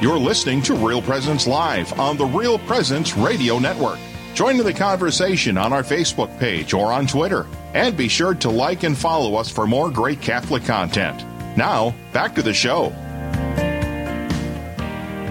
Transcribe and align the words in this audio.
You're 0.00 0.16
listening 0.16 0.62
to 0.62 0.74
Real 0.74 1.02
Presence 1.02 1.48
Live 1.48 1.98
on 1.98 2.16
the 2.16 2.24
Real 2.24 2.56
Presence 2.60 3.16
Radio 3.16 3.58
Network. 3.58 3.98
Join 4.32 4.60
in 4.60 4.64
the 4.64 4.72
conversation 4.72 5.58
on 5.58 5.72
our 5.72 5.82
Facebook 5.82 6.38
page 6.38 6.72
or 6.72 6.92
on 6.92 7.08
Twitter. 7.08 7.48
And 7.74 7.96
be 7.96 8.06
sure 8.06 8.32
to 8.34 8.48
like 8.48 8.84
and 8.84 8.96
follow 8.96 9.34
us 9.34 9.50
for 9.50 9.66
more 9.66 9.90
great 9.90 10.20
Catholic 10.20 10.62
content. 10.62 11.24
Now, 11.56 11.96
back 12.12 12.36
to 12.36 12.42
the 12.42 12.54
show. 12.54 12.92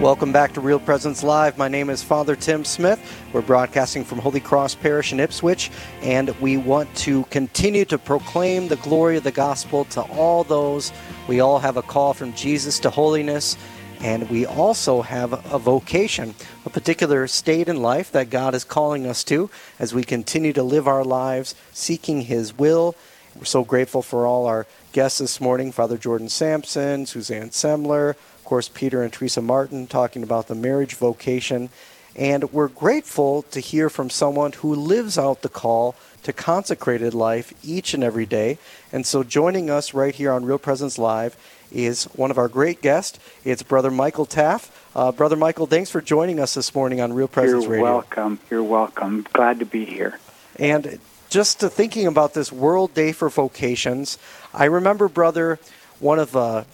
Welcome 0.02 0.32
back 0.32 0.52
to 0.52 0.60
Real 0.60 0.78
Presence 0.78 1.24
Live. 1.24 1.56
My 1.56 1.68
name 1.68 1.88
is 1.88 2.02
Father 2.02 2.36
Tim 2.36 2.62
Smith. 2.64 3.00
We're 3.32 3.40
broadcasting 3.40 4.04
from 4.04 4.18
Holy 4.18 4.38
Cross 4.38 4.74
Parish 4.76 5.12
in 5.12 5.18
Ipswich, 5.18 5.70
and 6.02 6.28
we 6.40 6.58
want 6.58 6.94
to 6.98 7.24
continue 7.24 7.84
to 7.86 7.96
proclaim 7.96 8.68
the 8.68 8.76
glory 8.76 9.16
of 9.16 9.24
the 9.24 9.32
gospel 9.32 9.86
to 9.86 10.02
all 10.02 10.44
those. 10.44 10.92
We 11.26 11.40
all 11.40 11.58
have 11.58 11.78
a 11.78 11.82
call 11.82 12.14
from 12.14 12.32
Jesus 12.34 12.78
to 12.80 12.90
holiness, 12.90 13.56
and 14.00 14.30
we 14.30 14.46
also 14.46 15.02
have 15.02 15.32
a 15.52 15.58
vocation, 15.58 16.34
a 16.64 16.70
particular 16.70 17.26
state 17.26 17.68
in 17.68 17.82
life 17.82 18.12
that 18.12 18.30
God 18.30 18.54
is 18.54 18.64
calling 18.64 19.06
us 19.06 19.24
to 19.24 19.50
as 19.78 19.94
we 19.94 20.04
continue 20.04 20.52
to 20.52 20.62
live 20.62 20.86
our 20.86 21.04
lives 21.04 21.54
seeking 21.72 22.22
His 22.22 22.56
will. 22.56 22.94
We're 23.36 23.44
so 23.44 23.64
grateful 23.64 24.02
for 24.02 24.26
all 24.26 24.46
our 24.46 24.66
guests 24.92 25.18
this 25.18 25.40
morning 25.40 25.72
Father 25.72 25.98
Jordan 25.98 26.28
Sampson, 26.28 27.06
Suzanne 27.06 27.50
Semler 27.50 28.16
of 28.48 28.50
course, 28.50 28.68
Peter 28.68 29.02
and 29.02 29.12
Teresa 29.12 29.42
Martin 29.42 29.86
talking 29.86 30.22
about 30.22 30.48
the 30.48 30.54
marriage 30.54 30.94
vocation. 30.94 31.68
And 32.16 32.50
we're 32.50 32.68
grateful 32.68 33.42
to 33.50 33.60
hear 33.60 33.90
from 33.90 34.08
someone 34.08 34.52
who 34.52 34.74
lives 34.74 35.18
out 35.18 35.42
the 35.42 35.50
call 35.50 35.94
to 36.22 36.32
consecrated 36.32 37.14
life 37.14 37.52
each 37.64 37.94
and 37.94 38.02
every 38.02 38.26
day. 38.26 38.58
And 38.92 39.06
so 39.06 39.22
joining 39.22 39.70
us 39.70 39.94
right 39.94 40.14
here 40.14 40.32
on 40.32 40.44
Real 40.44 40.58
Presence 40.58 40.98
Live 40.98 41.36
is 41.70 42.04
one 42.14 42.30
of 42.30 42.38
our 42.38 42.48
great 42.48 42.80
guests. 42.80 43.18
It's 43.44 43.62
Brother 43.62 43.90
Michael 43.90 44.26
Taft. 44.26 44.72
Uh, 44.94 45.12
Brother 45.12 45.36
Michael, 45.36 45.66
thanks 45.66 45.90
for 45.90 46.00
joining 46.00 46.40
us 46.40 46.54
this 46.54 46.74
morning 46.74 47.00
on 47.00 47.12
Real 47.12 47.28
Presence 47.28 47.64
You're 47.64 47.72
Radio. 47.72 47.86
You're 47.86 47.94
welcome. 47.94 48.38
You're 48.50 48.62
welcome. 48.62 49.26
Glad 49.32 49.58
to 49.60 49.66
be 49.66 49.84
here. 49.84 50.18
And 50.56 50.98
just 51.28 51.60
thinking 51.60 52.06
about 52.06 52.34
this 52.34 52.50
World 52.50 52.94
Day 52.94 53.12
for 53.12 53.28
Vocations, 53.28 54.18
I 54.54 54.64
remember, 54.64 55.08
Brother, 55.08 55.58
one 56.00 56.18
of 56.18 56.34
uh, 56.34 56.64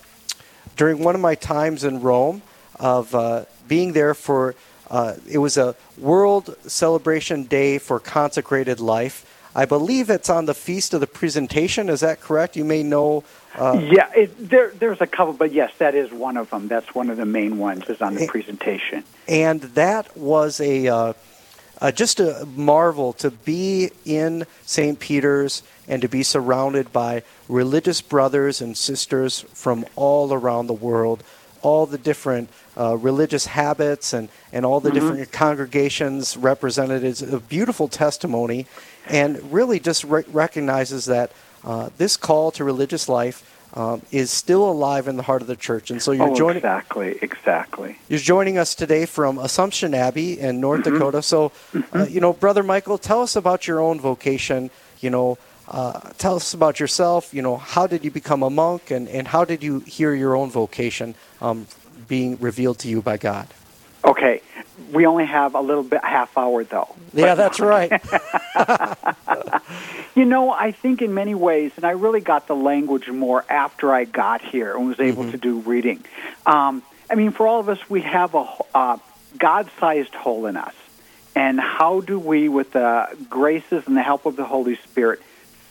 during 0.76 1.02
one 1.02 1.14
of 1.14 1.20
my 1.20 1.34
times 1.34 1.84
in 1.84 2.00
Rome 2.00 2.42
of 2.78 3.14
uh, 3.14 3.44
being 3.68 3.92
there 3.92 4.14
for 4.14 4.54
uh, 4.90 5.14
it 5.28 5.38
was 5.38 5.56
a 5.56 5.74
world 5.98 6.56
celebration 6.66 7.44
day 7.44 7.78
for 7.78 7.98
consecrated 7.98 8.80
life. 8.80 9.30
I 9.54 9.64
believe 9.66 10.10
it's 10.10 10.28
on 10.28 10.46
the 10.46 10.54
feast 10.54 10.94
of 10.94 11.00
the 11.00 11.06
presentation. 11.06 11.88
Is 11.88 12.00
that 12.00 12.20
correct? 12.20 12.56
You 12.56 12.64
may 12.64 12.82
know. 12.82 13.22
Uh, 13.54 13.80
yeah, 13.80 14.10
it, 14.14 14.48
there, 14.48 14.70
there's 14.70 15.00
a 15.00 15.06
couple, 15.06 15.32
but 15.32 15.52
yes, 15.52 15.72
that 15.78 15.94
is 15.94 16.10
one 16.10 16.36
of 16.36 16.50
them. 16.50 16.66
That's 16.66 16.92
one 16.94 17.08
of 17.08 17.16
the 17.16 17.26
main 17.26 17.58
ones. 17.58 17.88
Is 17.88 18.02
on 18.02 18.14
the 18.14 18.26
presentation. 18.26 19.04
And 19.28 19.60
that 19.60 20.16
was 20.16 20.60
a 20.60 20.88
uh, 20.88 21.12
uh, 21.80 21.92
just 21.92 22.20
a 22.20 22.46
marvel 22.56 23.12
to 23.12 23.30
be 23.30 23.90
in 24.04 24.46
St. 24.64 24.98
Peter's 24.98 25.62
and 25.86 26.02
to 26.02 26.08
be 26.08 26.22
surrounded 26.22 26.92
by 26.92 27.22
religious 27.48 28.00
brothers 28.00 28.60
and 28.60 28.76
sisters 28.76 29.40
from 29.52 29.84
all 29.96 30.32
around 30.32 30.66
the 30.66 30.72
world, 30.72 31.22
all 31.64 31.86
the 31.86 31.98
different 31.98 32.48
uh, 32.76 32.96
religious 32.96 33.46
habits 33.46 34.12
and, 34.12 34.28
and 34.52 34.66
all 34.66 34.80
the 34.80 34.90
mm-hmm. 34.90 34.98
different 34.98 35.32
congregations 35.32 36.36
represented. 36.36 37.02
It's 37.04 37.22
a 37.22 37.40
beautiful 37.40 37.88
testimony 37.88 38.66
and 39.06 39.52
really 39.52 39.80
just 39.80 40.04
re- 40.04 40.24
recognizes 40.28 41.06
that 41.06 41.32
uh, 41.64 41.90
this 41.96 42.16
call 42.16 42.50
to 42.52 42.64
religious 42.64 43.08
life 43.08 43.50
um, 43.74 44.02
is 44.12 44.30
still 44.30 44.70
alive 44.70 45.08
in 45.08 45.16
the 45.16 45.22
heart 45.22 45.42
of 45.42 45.48
the 45.48 45.56
church. 45.56 45.90
And 45.90 46.00
so 46.00 46.12
you're 46.12 46.30
oh, 46.30 46.34
joining 46.34 46.58
exactly, 46.58 47.18
exactly. 47.22 47.98
You're 48.08 48.20
joining 48.20 48.56
us 48.56 48.74
today 48.74 49.04
from 49.06 49.38
Assumption 49.38 49.94
Abbey 49.94 50.38
in 50.38 50.60
North 50.60 50.82
mm-hmm. 50.82 50.94
Dakota. 50.94 51.22
So, 51.22 51.46
uh, 51.46 51.48
mm-hmm. 51.48 51.98
uh, 51.98 52.04
you 52.04 52.20
know, 52.20 52.32
Brother 52.32 52.62
Michael, 52.62 52.98
tell 52.98 53.22
us 53.22 53.34
about 53.34 53.66
your 53.66 53.80
own 53.80 53.98
vocation. 53.98 54.70
You 55.00 55.10
know, 55.10 55.38
uh, 55.68 56.00
tell 56.18 56.36
us 56.36 56.54
about 56.54 56.80
yourself. 56.80 57.32
You 57.32 57.42
know, 57.42 57.56
how 57.56 57.86
did 57.86 58.04
you 58.04 58.10
become 58.10 58.42
a 58.42 58.50
monk, 58.50 58.90
and, 58.90 59.08
and 59.08 59.28
how 59.28 59.44
did 59.44 59.62
you 59.62 59.80
hear 59.80 60.14
your 60.14 60.36
own 60.36 60.50
vocation 60.50 61.14
um, 61.40 61.66
being 62.08 62.36
revealed 62.38 62.78
to 62.80 62.88
you 62.88 63.02
by 63.02 63.16
God? 63.16 63.48
Okay, 64.04 64.42
we 64.92 65.06
only 65.06 65.24
have 65.24 65.54
a 65.54 65.60
little 65.60 65.82
bit 65.82 66.04
half 66.04 66.36
hour 66.36 66.62
though. 66.64 66.94
Yeah, 67.14 67.34
that's 67.34 67.58
right. 67.58 67.90
you 70.14 70.24
know, 70.24 70.50
I 70.50 70.72
think 70.72 71.00
in 71.00 71.14
many 71.14 71.34
ways, 71.34 71.72
and 71.76 71.84
I 71.84 71.92
really 71.92 72.20
got 72.20 72.46
the 72.46 72.56
language 72.56 73.08
more 73.08 73.44
after 73.48 73.92
I 73.92 74.04
got 74.04 74.42
here 74.42 74.76
and 74.76 74.86
was 74.86 75.00
able 75.00 75.22
mm-hmm. 75.22 75.32
to 75.32 75.38
do 75.38 75.60
reading. 75.60 76.04
Um, 76.44 76.82
I 77.10 77.14
mean, 77.14 77.30
for 77.30 77.46
all 77.46 77.60
of 77.60 77.68
us, 77.68 77.78
we 77.88 78.02
have 78.02 78.34
a 78.34 78.46
uh, 78.74 78.98
God-sized 79.38 80.14
hole 80.14 80.46
in 80.46 80.56
us, 80.56 80.74
and 81.34 81.58
how 81.58 82.00
do 82.00 82.18
we, 82.18 82.48
with 82.48 82.72
the 82.72 83.08
graces 83.28 83.86
and 83.86 83.96
the 83.96 84.02
help 84.02 84.26
of 84.26 84.36
the 84.36 84.44
Holy 84.44 84.76
Spirit, 84.76 85.20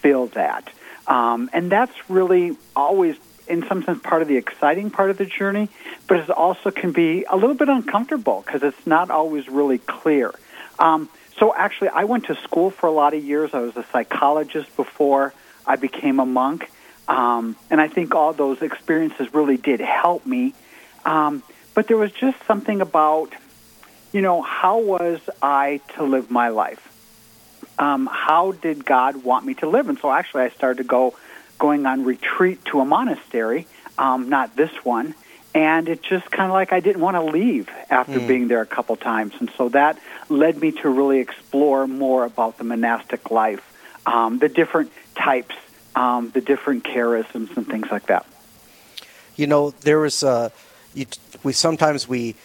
fill 0.03 0.28
that? 0.28 0.69
Um, 1.08 1.50
and 1.53 1.72
that's 1.72 2.09
really 2.09 2.56
always 2.75 3.16
in 3.47 3.66
some 3.68 3.84
sense 3.84 4.00
part 4.02 4.22
of 4.22 4.28
the 4.28 4.38
exciting 4.38 4.90
part 4.90 5.09
of 5.09 5.18
the 5.18 5.25
journey, 5.25 5.69
but 6.08 6.18
it 6.18 6.30
also 6.30 6.72
can 6.72 6.91
be 6.91 7.25
a 7.30 7.36
little 7.36 7.56
bit 7.56 7.69
uncomfortable 7.69 8.44
because 8.46 8.63
it's 8.63 8.88
not 8.88 9.09
always 9.09 9.50
really 9.50 9.80
clear. 9.80 10.34
Um, 10.80 11.09
so 11.38 11.53
actually, 11.53 11.90
I 11.90 12.03
went 12.06 12.28
to 12.28 12.36
school 12.36 12.69
for 12.69 12.88
a 12.88 12.92
lot 12.92 13.13
of 13.13 13.24
years. 13.24 13.53
I 13.53 13.59
was 13.59 13.75
a 13.75 13.86
psychologist 13.92 14.75
before 14.78 15.34
I 15.66 15.75
became 15.75 16.19
a 16.19 16.25
monk, 16.25 16.69
um, 17.08 17.56
and 17.69 17.81
I 17.81 17.88
think 17.88 18.16
all 18.16 18.34
those 18.34 18.62
experiences 18.62 19.34
really 19.34 19.58
did 19.58 19.81
help 19.81 20.25
me. 20.25 20.53
Um, 21.06 21.44
but 21.74 21.88
there 21.88 21.97
was 21.97 22.12
just 22.12 22.38
something 22.46 22.80
about, 22.81 23.34
you 24.13 24.22
know, 24.22 24.42
how 24.42 24.80
was 24.80 25.19
I 25.42 25.81
to 25.96 26.03
live 26.03 26.31
my 26.31 26.50
life? 26.50 26.93
Um, 27.79 28.07
how 28.11 28.51
did 28.51 28.85
God 28.85 29.23
want 29.23 29.45
me 29.45 29.56
to 29.56 29.67
live? 29.67 29.89
And 29.89 29.97
so 30.00 30.11
actually, 30.11 30.44
I 30.44 30.50
started 30.50 30.84
to 30.84 30.88
go 30.88 31.16
going 31.59 31.85
on 31.85 32.03
retreat 32.03 32.63
to 32.66 32.79
a 32.79 32.85
monastery, 32.85 33.67
um, 33.97 34.29
not 34.29 34.56
this 34.56 34.72
one. 34.84 35.16
And 35.56 35.88
it 35.88 36.01
just 36.01 36.31
kind 36.31 36.50
of 36.50 36.53
like 36.53 36.73
I 36.73 36.79
didn't 36.79 37.01
want 37.01 37.16
to 37.16 37.23
leave 37.23 37.69
after 37.89 38.19
mm. 38.19 38.28
being 38.28 38.47
there 38.47 38.62
a 38.62 38.66
couple 38.66 38.95
times. 38.95 39.33
And 39.39 39.51
so 39.56 39.69
that 39.69 40.00
led 40.28 40.59
me 40.59 40.72
to 40.72 40.89
really 40.89 41.19
explore 41.19 41.85
more 41.85 42.25
about 42.25 42.57
the 42.57 42.63
monastic 42.63 43.29
life, 43.29 43.62
um, 44.06 44.39
the 44.39 44.50
different 44.50 44.91
types, 45.16 45.56
um, 45.95 46.31
the 46.31 46.41
different 46.41 46.83
charisms, 46.83 47.56
and 47.56 47.67
things 47.67 47.88
like 47.91 48.07
that. 48.07 48.25
You 49.35 49.45
know, 49.45 49.72
there 49.81 50.00
was, 50.00 50.23
uh, 50.23 50.50
you, 50.95 51.06
we 51.44 51.53
sometimes 51.53 52.07
we, 52.07 52.35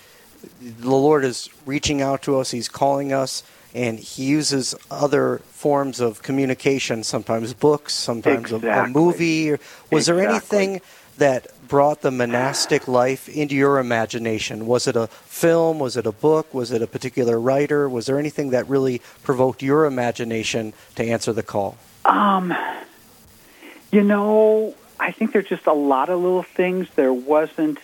the 0.60 0.90
Lord 0.90 1.24
is 1.24 1.48
reaching 1.64 2.02
out 2.02 2.22
to 2.22 2.38
us, 2.38 2.50
He's 2.50 2.68
calling 2.68 3.12
us 3.12 3.42
and 3.74 3.98
he 3.98 4.24
uses 4.24 4.74
other 4.90 5.38
forms 5.50 6.00
of 6.00 6.22
communication, 6.22 7.04
sometimes 7.04 7.54
books, 7.54 7.94
sometimes 7.94 8.52
exactly. 8.52 8.68
a, 8.68 8.84
a, 8.84 8.88
movie. 8.88 9.50
Was 9.50 9.60
exactly. 9.92 10.02
there 10.02 10.30
anything 10.30 10.80
that 11.18 11.46
brought 11.68 12.00
the 12.00 12.10
monastic 12.10 12.88
life 12.88 13.28
into 13.28 13.54
your 13.54 13.78
imagination? 13.78 14.66
Was 14.66 14.86
it 14.86 14.96
a 14.96 15.06
film? 15.06 15.78
Was 15.78 15.96
it 15.96 16.06
a 16.06 16.12
book? 16.12 16.52
Was 16.54 16.72
it 16.72 16.80
a 16.80 16.86
particular 16.86 17.38
writer? 17.38 17.88
Was 17.88 18.06
there 18.06 18.18
anything 18.18 18.50
that 18.50 18.68
really 18.68 19.02
provoked 19.22 19.62
your 19.62 19.84
imagination 19.84 20.72
to 20.94 21.04
answer 21.04 21.32
the 21.32 21.42
call? 21.42 21.76
Um, 22.04 22.54
you 23.92 24.02
know, 24.02 24.74
I 24.98 25.12
think 25.12 25.32
there's 25.32 25.48
just 25.48 25.66
a 25.66 25.72
lot 25.72 26.08
of 26.08 26.20
little 26.20 26.42
things. 26.42 26.88
There 26.94 27.12
wasn't 27.12 27.78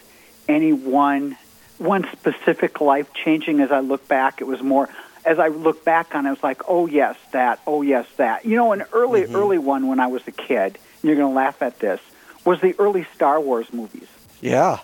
any 0.49 0.73
one 0.73 1.37
one 1.79 2.07
specific 2.13 2.81
life 2.81 3.13
changing 3.13 3.61
as 3.61 3.73
I 3.73 3.81
look 3.81 4.07
back. 4.07 4.41
It 4.41 4.45
was 4.45 4.63
more 4.63 4.89
as 5.25 5.39
I 5.39 5.49
look 5.49 5.85
back 5.85 6.15
on 6.15 6.27
it, 6.27 6.29
I 6.29 6.33
was 6.33 6.43
like, 6.43 6.63
oh 6.69 6.87
yes, 6.87 7.17
that, 7.33 7.61
oh 7.67 7.83
yes, 7.83 8.07
that. 8.17 8.45
You 8.45 8.57
know, 8.57 8.73
an 8.73 8.85
early 8.93 9.23
mm-hmm. 9.23 9.37
early 9.37 9.59
one 9.59 9.89
when 9.89 10.01
I 10.01 10.09
was 10.09 10.23
a 10.27 10.33
kid. 10.33 10.79
And 11.03 11.03
you're 11.03 11.17
going 11.17 11.31
to 11.31 11.35
laugh 11.35 11.63
at 11.63 11.79
this. 11.79 12.01
Was 12.45 12.61
the 12.61 12.75
early 12.79 13.07
Star 13.15 13.41
Wars 13.41 13.73
movies? 13.73 14.09
Yeah, 14.41 14.81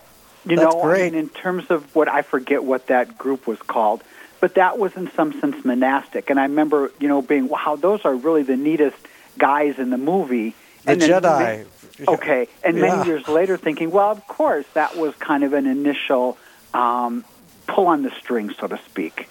you 0.47 0.56
That's 0.56 0.75
know, 0.75 0.82
great. 0.82 1.09
I 1.09 1.11
mean, 1.11 1.20
in 1.20 1.29
terms 1.29 1.70
of 1.70 1.94
what 1.94 2.09
I 2.09 2.23
forget 2.23 2.64
what 2.64 2.87
that 2.87 3.19
group 3.19 3.47
was 3.47 3.59
called, 3.59 4.03
but 4.41 4.55
that 4.55 4.79
was 4.79 4.97
in 4.97 5.11
some 5.12 5.38
sense 5.41 5.64
monastic. 5.64 6.31
And 6.31 6.41
I 6.41 6.44
remember, 6.44 6.91
you 6.99 7.09
know, 7.09 7.20
being 7.20 7.49
wow, 7.49 7.76
those 7.79 8.05
are 8.05 8.14
really 8.14 8.43
the 8.43 8.56
neatest 8.56 8.97
guys 9.38 9.79
in 9.79 9.91
the 9.91 9.99
movie. 9.99 10.55
The 10.85 10.93
and 10.93 11.00
Jedi. 11.03 11.67
okay, 12.09 12.49
and 12.64 12.76
yeah. 12.76 12.97
many 12.97 13.09
years 13.09 13.29
later, 13.29 13.59
thinking, 13.59 13.91
well, 13.91 14.11
of 14.11 14.26
course, 14.26 14.64
that 14.73 14.97
was 14.97 15.14
kind 15.17 15.44
of 15.44 15.53
an 15.53 15.67
initial 15.67 16.38
um, 16.73 17.25
pull 17.67 17.87
on 17.87 18.03
the 18.03 18.11
string, 18.12 18.50
so 18.59 18.67
to 18.67 18.79
speak. 18.87 19.29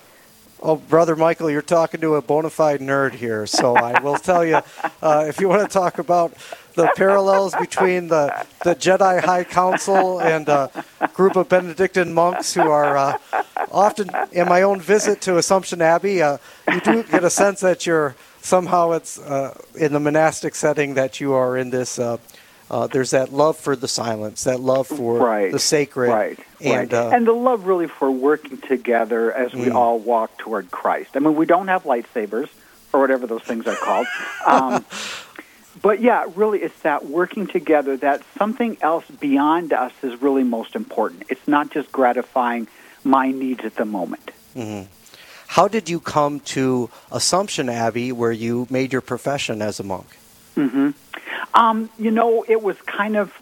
Oh, 0.61 0.75
brother 0.75 1.15
Michael, 1.15 1.49
you're 1.49 1.61
talking 1.61 2.01
to 2.01 2.15
a 2.15 2.21
bona 2.21 2.49
fide 2.49 2.81
nerd 2.81 3.13
here. 3.13 3.45
So 3.45 3.77
I 3.77 4.01
will 4.01 4.17
tell 4.17 4.43
you, 4.43 4.59
uh, 5.01 5.25
if 5.25 5.39
you 5.39 5.47
want 5.47 5.61
to 5.61 5.73
talk 5.73 5.99
about 5.99 6.33
the 6.73 6.91
parallels 6.97 7.55
between 7.55 8.09
the, 8.09 8.45
the 8.65 8.75
Jedi 8.75 9.23
High 9.23 9.45
Council 9.45 10.19
and 10.19 10.49
a 10.49 10.69
group 11.13 11.37
of 11.37 11.47
Benedictine 11.47 12.13
monks 12.13 12.53
who 12.53 12.63
are 12.63 12.97
uh, 12.97 13.17
often 13.71 14.09
in 14.33 14.49
my 14.49 14.63
own 14.63 14.81
visit 14.81 15.21
to 15.21 15.37
Assumption 15.37 15.81
Abbey, 15.81 16.21
uh, 16.21 16.37
you 16.73 16.81
do 16.81 17.03
get 17.03 17.23
a 17.23 17.29
sense 17.29 17.61
that 17.61 17.85
you're 17.85 18.17
somehow 18.41 18.91
it's 18.91 19.17
uh, 19.17 19.57
in 19.75 19.93
the 19.93 19.99
monastic 20.01 20.55
setting 20.55 20.95
that 20.95 21.21
you 21.21 21.31
are 21.31 21.55
in 21.55 21.69
this 21.69 21.97
uh, 22.71 22.87
there's 22.87 23.11
that 23.11 23.31
love 23.33 23.57
for 23.57 23.75
the 23.75 23.87
silence, 23.87 24.43
that 24.43 24.59
love 24.59 24.87
for 24.87 25.17
right. 25.17 25.51
the 25.51 25.59
sacred, 25.59 26.09
right? 26.09 26.39
and 26.61 26.91
right. 26.91 26.93
Uh, 26.93 27.09
and 27.13 27.25
the 27.27 27.31
love 27.33 27.65
really 27.65 27.87
for 27.87 28.11
working 28.11 28.57
together 28.59 29.31
as 29.33 29.53
we 29.53 29.65
Mm. 29.67 29.75
all 29.75 29.99
walk 29.99 30.37
toward 30.37 30.69
Christ. 30.71 31.11
I 31.15 31.19
mean, 31.19 31.35
we 31.35 31.45
don't 31.45 31.67
have 31.67 31.83
lightsabers 31.83 32.49
or 32.93 32.99
whatever 32.99 33.27
those 33.27 33.43
things 33.43 33.65
are 33.67 33.75
called. 33.75 34.07
Um, 34.47 34.85
but 35.81 36.01
yeah, 36.01 36.25
really, 36.35 36.59
it's 36.59 36.79
that 36.81 37.05
working 37.05 37.47
together. 37.47 37.95
That 37.97 38.21
something 38.37 38.77
else 38.81 39.05
beyond 39.19 39.71
us 39.73 39.93
is 40.03 40.21
really 40.21 40.43
most 40.43 40.75
important. 40.75 41.23
It's 41.29 41.47
not 41.47 41.69
just 41.71 41.91
gratifying 41.91 42.67
my 43.03 43.31
needs 43.31 43.63
at 43.63 43.75
the 43.75 43.85
moment. 43.85 44.31
mhm. 44.55 44.87
How 45.47 45.67
did 45.67 45.89
you 45.89 45.99
come 45.99 46.41
to 46.55 46.89
Assumption 47.11 47.69
Abbey, 47.69 48.11
where 48.11 48.31
you 48.31 48.67
made 48.69 48.91
your 48.93 49.01
profession 49.01 49.61
as 49.63 49.79
a 49.79 49.83
monk? 49.83 50.05
Hmm 50.67 50.89
Um, 51.53 51.89
you 51.97 52.11
know, 52.11 52.43
it 52.47 52.61
was 52.61 52.75
kind 52.81 53.15
of 53.15 53.33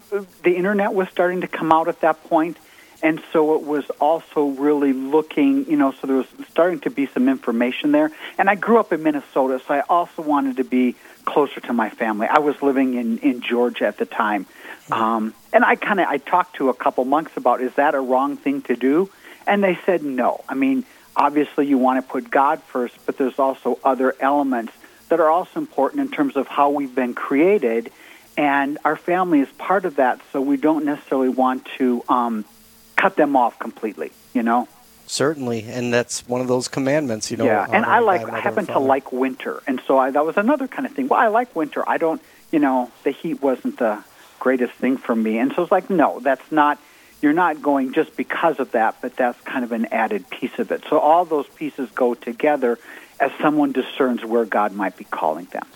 the 0.42 0.54
internet 0.56 0.94
was 0.94 1.08
starting 1.08 1.40
to 1.42 1.48
come 1.48 1.72
out 1.72 1.88
at 1.88 2.00
that 2.00 2.24
point, 2.24 2.56
and 3.02 3.20
so 3.32 3.54
it 3.56 3.62
was 3.62 3.88
also 4.00 4.46
really 4.46 4.92
looking. 4.92 5.68
You 5.70 5.76
know, 5.76 5.92
so 5.92 6.06
there 6.06 6.16
was 6.16 6.26
starting 6.50 6.80
to 6.80 6.90
be 6.90 7.06
some 7.06 7.28
information 7.28 7.92
there. 7.92 8.10
And 8.38 8.48
I 8.48 8.54
grew 8.54 8.78
up 8.78 8.92
in 8.92 9.02
Minnesota, 9.02 9.60
so 9.66 9.74
I 9.74 9.80
also 9.80 10.22
wanted 10.22 10.56
to 10.56 10.64
be 10.64 10.94
closer 11.24 11.60
to 11.60 11.72
my 11.72 11.90
family. 11.90 12.26
I 12.26 12.38
was 12.38 12.60
living 12.62 12.94
in 12.94 13.18
in 13.18 13.40
Georgia 13.40 13.86
at 13.86 13.98
the 13.98 14.06
time, 14.06 14.46
um, 14.90 15.34
and 15.52 15.64
I 15.64 15.74
kind 15.76 16.00
of 16.00 16.06
I 16.06 16.18
talked 16.18 16.56
to 16.56 16.68
a 16.68 16.74
couple 16.74 17.04
monks 17.04 17.36
about 17.36 17.60
is 17.60 17.74
that 17.74 17.94
a 17.94 18.00
wrong 18.00 18.36
thing 18.36 18.62
to 18.62 18.76
do, 18.76 19.10
and 19.46 19.62
they 19.62 19.78
said 19.86 20.02
no. 20.02 20.44
I 20.48 20.54
mean, 20.54 20.84
obviously 21.16 21.66
you 21.66 21.78
want 21.78 22.04
to 22.04 22.10
put 22.10 22.30
God 22.30 22.62
first, 22.62 22.94
but 23.06 23.18
there's 23.18 23.38
also 23.38 23.78
other 23.84 24.14
elements 24.20 24.72
that 25.08 25.20
are 25.20 25.30
also 25.30 25.58
important 25.58 26.02
in 26.02 26.10
terms 26.10 26.36
of 26.36 26.48
how 26.48 26.70
we've 26.70 26.94
been 26.94 27.14
created, 27.14 27.90
and 28.36 28.78
our 28.84 28.96
family 28.96 29.40
is 29.40 29.48
part 29.58 29.84
of 29.84 29.96
that. 29.96 30.20
So 30.32 30.40
we 30.40 30.56
don't 30.56 30.84
necessarily 30.84 31.28
want 31.28 31.66
to 31.78 32.04
um, 32.08 32.44
cut 32.96 33.16
them 33.16 33.36
off 33.36 33.58
completely. 33.58 34.12
You 34.34 34.42
know. 34.42 34.68
Certainly, 35.06 35.64
and 35.64 35.92
that's 35.92 36.28
one 36.28 36.42
of 36.42 36.48
those 36.48 36.68
commandments, 36.68 37.30
you 37.30 37.38
know. 37.38 37.46
yeah, 37.46 37.66
and 37.66 37.86
I 37.86 38.00
like 38.00 38.28
I 38.28 38.40
happen 38.40 38.66
to 38.66 38.78
like 38.78 39.10
winter, 39.10 39.62
and 39.66 39.80
so 39.86 39.96
I, 39.96 40.10
that 40.10 40.26
was 40.26 40.36
another 40.36 40.68
kind 40.68 40.84
of 40.84 40.92
thing. 40.92 41.08
Well, 41.08 41.18
I 41.18 41.28
like 41.28 41.56
winter. 41.56 41.82
I 41.88 41.96
don't, 41.96 42.20
you 42.52 42.58
know, 42.58 42.90
the 43.04 43.10
heat 43.10 43.40
wasn't 43.40 43.78
the 43.78 44.04
greatest 44.38 44.74
thing 44.74 44.98
for 44.98 45.16
me, 45.16 45.38
and 45.38 45.50
so 45.54 45.62
it's 45.62 45.72
like, 45.72 45.88
no, 45.88 46.20
that's 46.20 46.52
not. 46.52 46.78
You're 47.22 47.32
not 47.32 47.62
going 47.62 47.94
just 47.94 48.16
because 48.16 48.60
of 48.60 48.72
that, 48.72 49.00
but 49.00 49.16
that's 49.16 49.40
kind 49.40 49.64
of 49.64 49.72
an 49.72 49.86
added 49.86 50.28
piece 50.28 50.58
of 50.58 50.70
it. 50.70 50.84
So 50.90 50.98
all 50.98 51.24
those 51.24 51.48
pieces 51.48 51.90
go 51.90 52.14
together 52.14 52.78
as 53.20 53.30
someone 53.40 53.72
discerns 53.72 54.24
where 54.24 54.44
God 54.44 54.72
might 54.72 54.96
be 54.96 55.04
calling 55.04 55.46
them. 55.46 55.66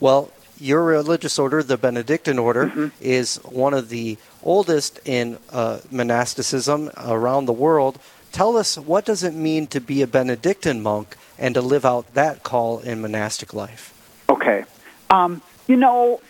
Well, 0.00 0.30
your 0.58 0.82
religious 0.82 1.38
order, 1.38 1.62
the 1.62 1.76
Benedictine 1.76 2.38
order, 2.38 2.66
Mm-hmm. 2.66 2.88
is 3.00 3.36
one 3.44 3.74
of 3.74 3.88
the 3.88 4.16
oldest 4.42 5.00
in 5.04 5.38
uh, 5.52 5.80
monasticism 5.90 6.90
around 6.96 7.46
the 7.46 7.52
world. 7.52 7.98
Tell 8.32 8.56
us, 8.56 8.76
what 8.78 9.04
does 9.04 9.22
it 9.22 9.34
mean 9.34 9.66
to 9.68 9.80
be 9.80 10.02
a 10.02 10.06
Benedictine 10.06 10.82
monk 10.82 11.16
and 11.38 11.54
to 11.54 11.60
live 11.60 11.84
out 11.84 12.12
that 12.14 12.42
call 12.42 12.80
in 12.80 13.00
monastic 13.00 13.52
life? 13.54 13.92
Okay. 14.28 14.64
Um, 15.10 15.42
you 15.68 15.76
know, 15.76 16.20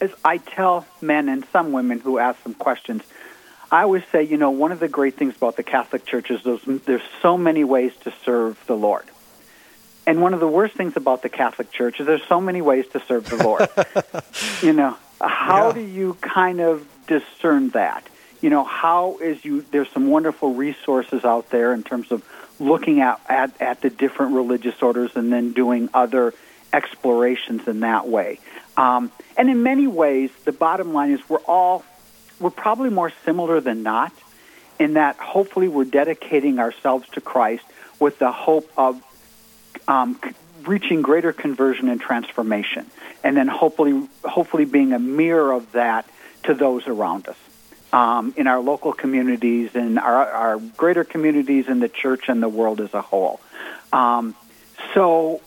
as 0.00 0.10
I 0.24 0.38
tell 0.38 0.86
men 1.00 1.28
and 1.28 1.44
some 1.52 1.72
women 1.72 2.00
who 2.00 2.18
ask 2.18 2.42
some 2.42 2.54
questions, 2.54 3.02
I 3.70 3.82
always 3.82 4.04
say, 4.12 4.22
you 4.22 4.36
know, 4.36 4.50
one 4.50 4.70
of 4.70 4.78
the 4.78 4.88
great 4.88 5.16
things 5.16 5.36
about 5.36 5.56
the 5.56 5.62
Catholic 5.62 6.04
Church 6.06 6.30
is 6.30 6.42
those, 6.44 6.62
there's 6.84 7.02
so 7.20 7.36
many 7.36 7.64
ways 7.64 7.92
to 8.04 8.12
serve 8.24 8.62
the 8.66 8.76
Lord. 8.76 9.04
And 10.06 10.22
one 10.22 10.34
of 10.34 10.40
the 10.40 10.48
worst 10.48 10.74
things 10.74 10.96
about 10.96 11.22
the 11.22 11.28
Catholic 11.28 11.72
Church 11.72 11.98
is 12.00 12.06
there's 12.06 12.22
so 12.28 12.40
many 12.40 12.62
ways 12.62 12.86
to 12.92 13.02
serve 13.08 13.28
the 13.28 13.36
Lord. 13.36 13.68
you 14.62 14.72
know, 14.72 14.96
how 15.20 15.68
Yeah. 15.68 15.74
do 15.74 15.80
you 15.80 16.14
kind 16.20 16.60
of 16.60 16.86
discern 17.06 17.70
that? 17.70 18.06
You 18.40 18.50
know, 18.50 18.62
how 18.64 19.18
is 19.20 19.44
you? 19.44 19.62
There's 19.70 19.88
some 19.90 20.08
wonderful 20.08 20.54
resources 20.54 21.24
out 21.24 21.50
there 21.50 21.72
in 21.72 21.82
terms 21.82 22.12
of 22.12 22.22
looking 22.60 23.00
at, 23.00 23.20
at, 23.28 23.60
at 23.60 23.80
the 23.80 23.90
different 23.90 24.34
religious 24.34 24.80
orders 24.82 25.10
and 25.16 25.32
then 25.32 25.52
doing 25.52 25.88
other 25.92 26.34
explorations 26.72 27.66
in 27.66 27.80
that 27.80 28.06
way. 28.06 28.38
Um, 28.76 29.10
and 29.36 29.48
in 29.50 29.62
many 29.62 29.86
ways, 29.86 30.30
the 30.44 30.52
bottom 30.52 30.92
line 30.92 31.10
is 31.12 31.20
we're 31.28 31.38
all 31.38 31.84
we're 32.38 32.50
probably 32.50 32.90
more 32.90 33.10
similar 33.24 33.60
than 33.60 33.82
not 33.82 34.12
in 34.78 34.94
that 34.94 35.16
hopefully 35.16 35.68
we're 35.68 35.84
dedicating 35.84 36.58
ourselves 36.58 37.08
to 37.10 37.20
Christ 37.22 37.64
with 37.98 38.18
the 38.18 38.30
hope 38.30 38.70
of 38.76 39.00
um, 39.88 40.18
reaching 40.66 41.02
greater 41.02 41.32
conversion 41.32 41.88
and 41.88 42.00
transformation, 42.00 42.86
and 43.22 43.36
then 43.36 43.48
hopefully 43.48 44.08
hopefully 44.24 44.64
being 44.64 44.92
a 44.92 44.98
mirror 44.98 45.52
of 45.52 45.72
that 45.72 46.08
to 46.44 46.54
those 46.54 46.86
around 46.86 47.28
us. 47.28 47.36
Um, 47.92 48.34
in 48.36 48.46
our 48.46 48.60
local 48.60 48.92
communities, 48.92 49.74
in 49.74 49.96
our, 49.96 50.28
our 50.28 50.58
greater 50.58 51.04
communities, 51.04 51.68
in 51.68 51.78
the 51.78 51.88
church 51.88 52.28
and 52.28 52.42
the 52.42 52.48
world 52.48 52.80
as 52.80 52.92
a 52.92 53.00
whole. 53.00 53.40
Um, 53.92 54.34
so 54.92 55.40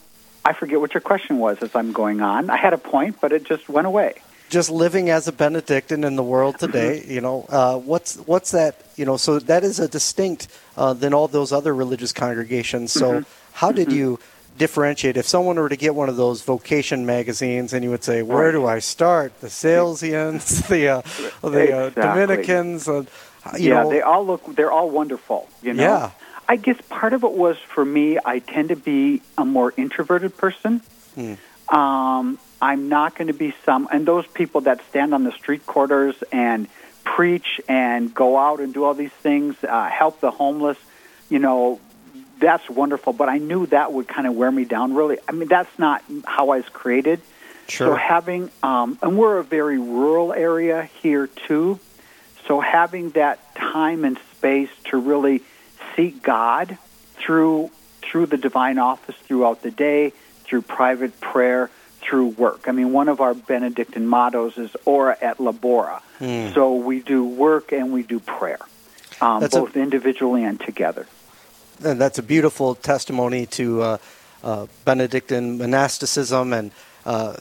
I 0.45 0.53
forget 0.53 0.79
what 0.79 0.93
your 0.93 1.01
question 1.01 1.37
was 1.37 1.61
as 1.61 1.75
I'm 1.75 1.91
going 1.91 2.21
on. 2.21 2.49
I 2.49 2.57
had 2.57 2.73
a 2.73 2.77
point, 2.77 3.17
but 3.21 3.31
it 3.33 3.43
just 3.43 3.69
went 3.69 3.87
away. 3.87 4.15
Just 4.49 4.71
living 4.71 5.11
as 5.11 5.27
a 5.27 5.31
Benedictine 5.31 6.03
in 6.03 6.15
the 6.15 6.23
world 6.23 6.57
today, 6.57 7.05
you 7.07 7.21
know, 7.21 7.45
uh, 7.49 7.77
what's 7.77 8.15
what's 8.15 8.51
that? 8.51 8.81
You 8.95 9.05
know, 9.05 9.15
so 9.15 9.37
that 9.37 9.63
is 9.63 9.79
a 9.79 9.87
distinct 9.87 10.47
uh, 10.75 10.93
than 10.93 11.13
all 11.13 11.27
those 11.27 11.51
other 11.51 11.75
religious 11.75 12.13
congregations. 12.13 12.91
So, 12.91 13.23
how 13.59 13.73
did 13.73 13.91
you 13.91 14.19
differentiate? 14.57 15.17
If 15.17 15.27
someone 15.27 15.57
were 15.57 15.67
to 15.67 15.75
get 15.75 15.93
one 15.93 16.07
of 16.07 16.15
those 16.15 16.43
vocation 16.43 17.05
magazines, 17.05 17.73
and 17.73 17.83
you 17.83 17.89
would 17.89 18.05
say, 18.05 18.21
"Where 18.21 18.53
do 18.53 18.65
I 18.65 18.79
start?" 18.79 19.37
The 19.41 19.47
Salesians, 19.47 20.65
the 20.73 20.87
uh, 20.87 21.01
the 21.41 21.73
uh, 21.73 21.87
Exactly. 21.87 22.01
Dominicans, 22.01 22.87
uh, 22.87 23.03
you 23.57 23.69
yeah, 23.69 23.83
know, 23.83 23.89
they 23.89 24.01
all 24.01 24.25
look. 24.25 24.55
They're 24.55 24.71
all 24.71 24.89
wonderful. 24.89 25.49
You 25.61 25.73
know. 25.73 25.83
Yeah. 25.83 26.11
I 26.47 26.55
guess 26.55 26.77
part 26.89 27.11
of 27.13 27.23
it 27.23 27.33
was 27.33 27.57
for 27.57 27.83
me. 27.83 28.17
I 28.23 28.39
tend 28.39 28.69
to 28.69 28.75
be 28.75 29.21
a 29.37 29.43
more 29.45 29.73
introverted 29.75 30.35
person. 30.37 30.81
Hmm. 31.15 31.33
Um, 31.75 32.39
I'm 32.61 32.89
not 32.89 33.15
going 33.15 33.27
to 33.27 33.33
be 33.33 33.53
some, 33.65 33.89
and 33.91 34.05
those 34.05 34.25
people 34.25 34.61
that 34.61 34.81
stand 34.89 35.13
on 35.13 35.25
the 35.25 35.31
street 35.33 35.65
corners 35.65 36.15
and 36.31 36.67
preach 37.03 37.59
and 37.67 38.13
go 38.13 38.37
out 38.37 38.61
and 38.61 38.73
do 38.73 38.85
all 38.85 38.93
these 38.93 39.11
things, 39.21 39.55
uh, 39.63 39.89
help 39.89 40.21
the 40.21 40.31
homeless. 40.31 40.77
You 41.29 41.39
know, 41.39 41.79
that's 42.39 42.69
wonderful. 42.69 43.13
But 43.13 43.29
I 43.29 43.37
knew 43.37 43.65
that 43.67 43.91
would 43.93 44.07
kind 44.07 44.27
of 44.27 44.35
wear 44.35 44.51
me 44.51 44.65
down. 44.65 44.95
Really, 44.95 45.17
I 45.27 45.31
mean, 45.31 45.47
that's 45.47 45.77
not 45.77 46.03
how 46.25 46.49
I 46.51 46.57
was 46.57 46.69
created. 46.69 47.21
So 47.67 47.93
having, 47.95 48.49
um, 48.63 48.97
and 49.03 49.15
we're 49.17 49.37
a 49.37 49.43
very 49.43 49.77
rural 49.77 50.33
area 50.33 50.89
here 51.01 51.27
too. 51.27 51.79
So 52.47 52.59
having 52.59 53.11
that 53.11 53.53
time 53.55 54.05
and 54.05 54.17
space 54.35 54.71
to 54.85 54.97
really 54.97 55.43
seek 55.95 56.23
God 56.23 56.77
through 57.17 57.69
through 58.01 58.25
the 58.25 58.37
divine 58.37 58.79
office 58.79 59.15
throughout 59.27 59.61
the 59.61 59.69
day, 59.69 60.13
through 60.45 60.63
private 60.63 61.19
prayer, 61.21 61.69
through 62.01 62.29
work. 62.29 62.67
I 62.67 62.71
mean, 62.71 62.91
one 62.91 63.07
of 63.07 63.21
our 63.21 63.35
Benedictine 63.35 64.07
mottos 64.07 64.57
is 64.57 64.75
"Ora 64.85 65.15
et 65.21 65.37
labora." 65.37 66.01
Hmm. 66.17 66.51
So 66.53 66.73
we 66.75 67.01
do 67.01 67.23
work 67.23 67.71
and 67.71 67.93
we 67.93 68.01
do 68.01 68.19
prayer, 68.19 68.59
um, 69.21 69.41
That's 69.41 69.55
a- 69.55 69.59
both 69.59 69.77
individually 69.77 70.43
and 70.43 70.59
together. 70.59 71.05
And 71.83 71.99
that's 71.99 72.17
a 72.17 72.23
beautiful 72.23 72.75
testimony 72.75 73.45
to 73.45 73.81
uh, 73.81 73.97
uh, 74.43 74.67
Benedictine 74.85 75.57
monasticism. 75.57 76.53
And 76.53 76.71
uh, 77.05 77.37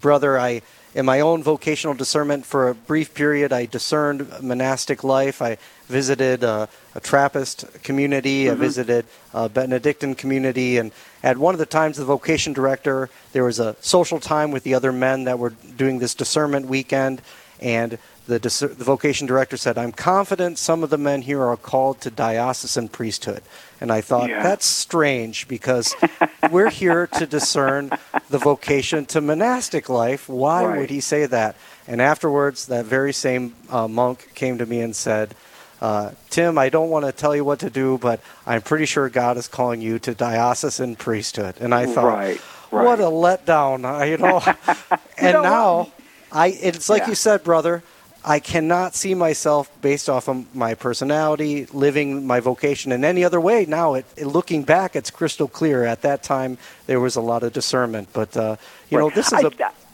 brother, 0.00 0.38
I 0.38 0.62
in 0.94 1.06
my 1.06 1.20
own 1.20 1.42
vocational 1.42 1.94
discernment 1.94 2.44
for 2.44 2.68
a 2.68 2.74
brief 2.74 3.14
period, 3.14 3.50
I 3.50 3.64
discerned 3.64 4.28
monastic 4.42 5.02
life. 5.02 5.40
I 5.40 5.56
visited 5.86 6.44
uh, 6.44 6.66
a 6.94 7.00
Trappist 7.00 7.64
community. 7.82 8.50
I 8.50 8.54
visited 8.54 9.06
a 9.32 9.48
Benedictine 9.48 10.14
community, 10.14 10.76
and 10.76 10.92
at 11.22 11.38
one 11.38 11.54
of 11.54 11.58
the 11.58 11.66
times, 11.66 11.96
the 11.96 12.04
vocation 12.04 12.52
director 12.52 13.08
there 13.32 13.44
was 13.44 13.58
a 13.58 13.74
social 13.80 14.20
time 14.20 14.50
with 14.50 14.64
the 14.64 14.74
other 14.74 14.92
men 14.92 15.24
that 15.24 15.38
were 15.38 15.50
doing 15.50 15.98
this 15.98 16.14
discernment 16.14 16.66
weekend, 16.66 17.22
and 17.58 17.98
the, 18.26 18.38
dis- 18.38 18.60
the 18.60 18.84
vocation 18.84 19.26
director 19.26 19.56
said, 19.56 19.76
I'm 19.76 19.92
confident 19.92 20.58
some 20.58 20.82
of 20.84 20.90
the 20.90 20.98
men 20.98 21.22
here 21.22 21.42
are 21.42 21.56
called 21.56 22.00
to 22.02 22.10
diocesan 22.10 22.88
priesthood. 22.88 23.42
And 23.80 23.90
I 23.90 24.00
thought, 24.00 24.30
Yeah. 24.30 24.42
that's 24.42 24.64
strange 24.66 25.48
because 25.48 25.94
we're 26.50 26.70
here 26.70 27.08
to 27.18 27.26
discern 27.26 27.90
the 28.30 28.38
vocation 28.38 29.06
to 29.06 29.20
monastic 29.20 29.88
life. 29.88 30.28
Why 30.28 30.64
Right. 30.64 30.78
would 30.78 30.90
he 30.90 31.00
say 31.00 31.26
that? 31.26 31.56
And 31.88 32.00
afterwards, 32.00 32.66
that 32.66 32.84
very 32.84 33.12
same 33.12 33.54
uh, 33.70 33.88
monk 33.88 34.30
came 34.34 34.58
to 34.58 34.66
me 34.66 34.80
and 34.80 34.94
said, 34.94 35.34
uh, 35.80 36.12
Tim, 36.30 36.58
I 36.58 36.68
don't 36.68 36.90
want 36.90 37.04
to 37.06 37.10
tell 37.10 37.34
you 37.34 37.44
what 37.44 37.58
to 37.58 37.70
do, 37.70 37.98
but 37.98 38.20
I'm 38.46 38.62
pretty 38.62 38.86
sure 38.86 39.08
God 39.08 39.36
is 39.36 39.48
calling 39.48 39.80
you 39.80 39.98
to 39.98 40.14
diocesan 40.14 40.94
priesthood. 40.94 41.56
And 41.58 41.74
I 41.74 41.86
thought, 41.86 42.04
Right, 42.06 42.40
right. 42.70 42.84
what 42.84 43.00
a 43.00 43.10
letdown, 43.10 44.08
you 44.08 44.16
know. 44.16 44.40
and 45.18 45.32
know 45.32 45.42
now, 45.42 45.76
what? 45.78 45.90
I 46.30 46.46
it's 46.48 46.88
like 46.88 47.02
Yeah. 47.02 47.08
you 47.08 47.14
said, 47.16 47.42
brother. 47.42 47.82
I 48.24 48.38
cannot 48.38 48.94
see 48.94 49.14
myself 49.14 49.70
based 49.82 50.08
off 50.08 50.28
of 50.28 50.54
my 50.54 50.74
personality 50.74 51.66
living 51.72 52.26
my 52.26 52.40
vocation 52.40 52.92
in 52.92 53.04
any 53.04 53.24
other 53.24 53.40
way. 53.40 53.66
Now, 53.66 53.94
it, 53.94 54.06
it- 54.16 54.26
looking 54.26 54.62
back, 54.62 54.94
it's 54.94 55.10
crystal 55.10 55.48
clear. 55.48 55.84
At 55.84 56.02
that 56.02 56.22
time, 56.22 56.56
there 56.86 57.00
was 57.00 57.16
a 57.16 57.20
lot 57.20 57.42
of 57.42 57.52
discernment, 57.52 58.08
but 58.12 58.36
uh, 58.36 58.56
you 58.90 58.98
know, 58.98 59.10
this 59.10 59.26
is 59.32 59.32
I, 59.44 59.48
a 59.48 59.50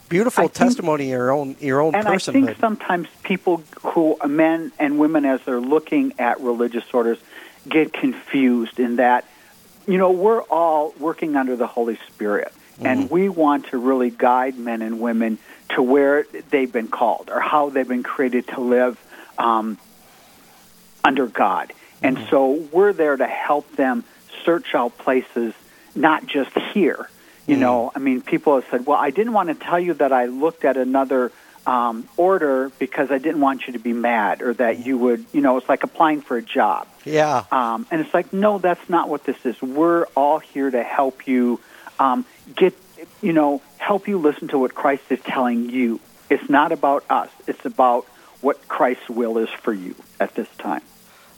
beautiful 0.08 0.44
I 0.44 0.46
think- 0.48 0.54
testimony 0.54 1.04
in 1.04 1.10
your 1.10 1.30
own 1.30 1.56
your 1.60 1.80
own 1.80 1.94
and 1.94 2.06
I 2.06 2.18
think 2.18 2.56
sometimes 2.58 3.08
people 3.22 3.62
who 3.82 4.16
men 4.26 4.72
and 4.78 4.98
women 4.98 5.24
as 5.24 5.40
they're 5.46 5.60
looking 5.60 6.14
at 6.18 6.40
religious 6.40 6.84
orders 6.92 7.18
get 7.68 7.92
confused 7.92 8.78
in 8.78 8.96
that 8.96 9.24
you 9.86 9.96
know 9.98 10.10
we're 10.10 10.42
all 10.42 10.94
working 10.98 11.34
under 11.36 11.56
the 11.56 11.66
Holy 11.66 11.98
Spirit. 12.08 12.52
And 12.80 13.10
we 13.10 13.28
want 13.28 13.66
to 13.70 13.76
really 13.78 14.08
guide 14.10 14.56
men 14.56 14.82
and 14.82 15.00
women 15.00 15.38
to 15.70 15.82
where 15.82 16.24
they've 16.50 16.72
been 16.72 16.88
called 16.88 17.30
or 17.30 17.40
how 17.40 17.70
they've 17.70 17.88
been 17.88 18.02
created 18.02 18.48
to 18.48 18.60
live 18.60 18.98
um, 19.38 19.78
under 21.04 21.26
God. 21.26 21.72
And 22.02 22.18
so 22.30 22.52
we're 22.72 22.92
there 22.92 23.16
to 23.16 23.26
help 23.26 23.70
them 23.76 24.04
search 24.44 24.74
out 24.74 24.96
places, 24.98 25.52
not 25.94 26.26
just 26.26 26.56
here. 26.72 27.08
You 27.46 27.56
know, 27.56 27.90
I 27.96 27.98
mean, 27.98 28.20
people 28.20 28.56
have 28.56 28.70
said, 28.70 28.84
well, 28.84 28.98
I 28.98 29.08
didn't 29.08 29.32
want 29.32 29.48
to 29.48 29.54
tell 29.54 29.80
you 29.80 29.94
that 29.94 30.12
I 30.12 30.26
looked 30.26 30.66
at 30.66 30.76
another 30.76 31.32
um, 31.66 32.06
order 32.16 32.70
because 32.78 33.10
I 33.10 33.18
didn't 33.18 33.40
want 33.40 33.66
you 33.66 33.72
to 33.72 33.78
be 33.78 33.94
mad 33.94 34.42
or 34.42 34.52
that 34.54 34.84
you 34.84 34.98
would, 34.98 35.24
you 35.32 35.40
know, 35.40 35.56
it's 35.56 35.68
like 35.68 35.82
applying 35.82 36.20
for 36.20 36.36
a 36.36 36.42
job. 36.42 36.86
yeah. 37.04 37.44
Um, 37.50 37.86
and 37.90 38.02
it's 38.02 38.12
like, 38.12 38.32
no, 38.32 38.58
that's 38.58 38.88
not 38.88 39.08
what 39.08 39.24
this 39.24 39.36
is. 39.44 39.60
We're 39.62 40.04
all 40.14 40.38
here 40.38 40.70
to 40.70 40.82
help 40.82 41.26
you 41.26 41.58
um, 41.98 42.26
get, 42.54 42.74
you 43.22 43.32
know, 43.32 43.62
help 43.78 44.08
you 44.08 44.18
listen 44.18 44.48
to 44.48 44.58
what 44.58 44.74
Christ 44.74 45.04
is 45.10 45.20
telling 45.20 45.70
you. 45.70 46.00
It's 46.30 46.48
not 46.48 46.72
about 46.72 47.04
us. 47.08 47.30
It's 47.46 47.64
about 47.64 48.04
what 48.40 48.68
Christ's 48.68 49.08
will 49.08 49.38
is 49.38 49.48
for 49.48 49.72
you 49.72 49.94
at 50.20 50.34
this 50.34 50.48
time. 50.58 50.82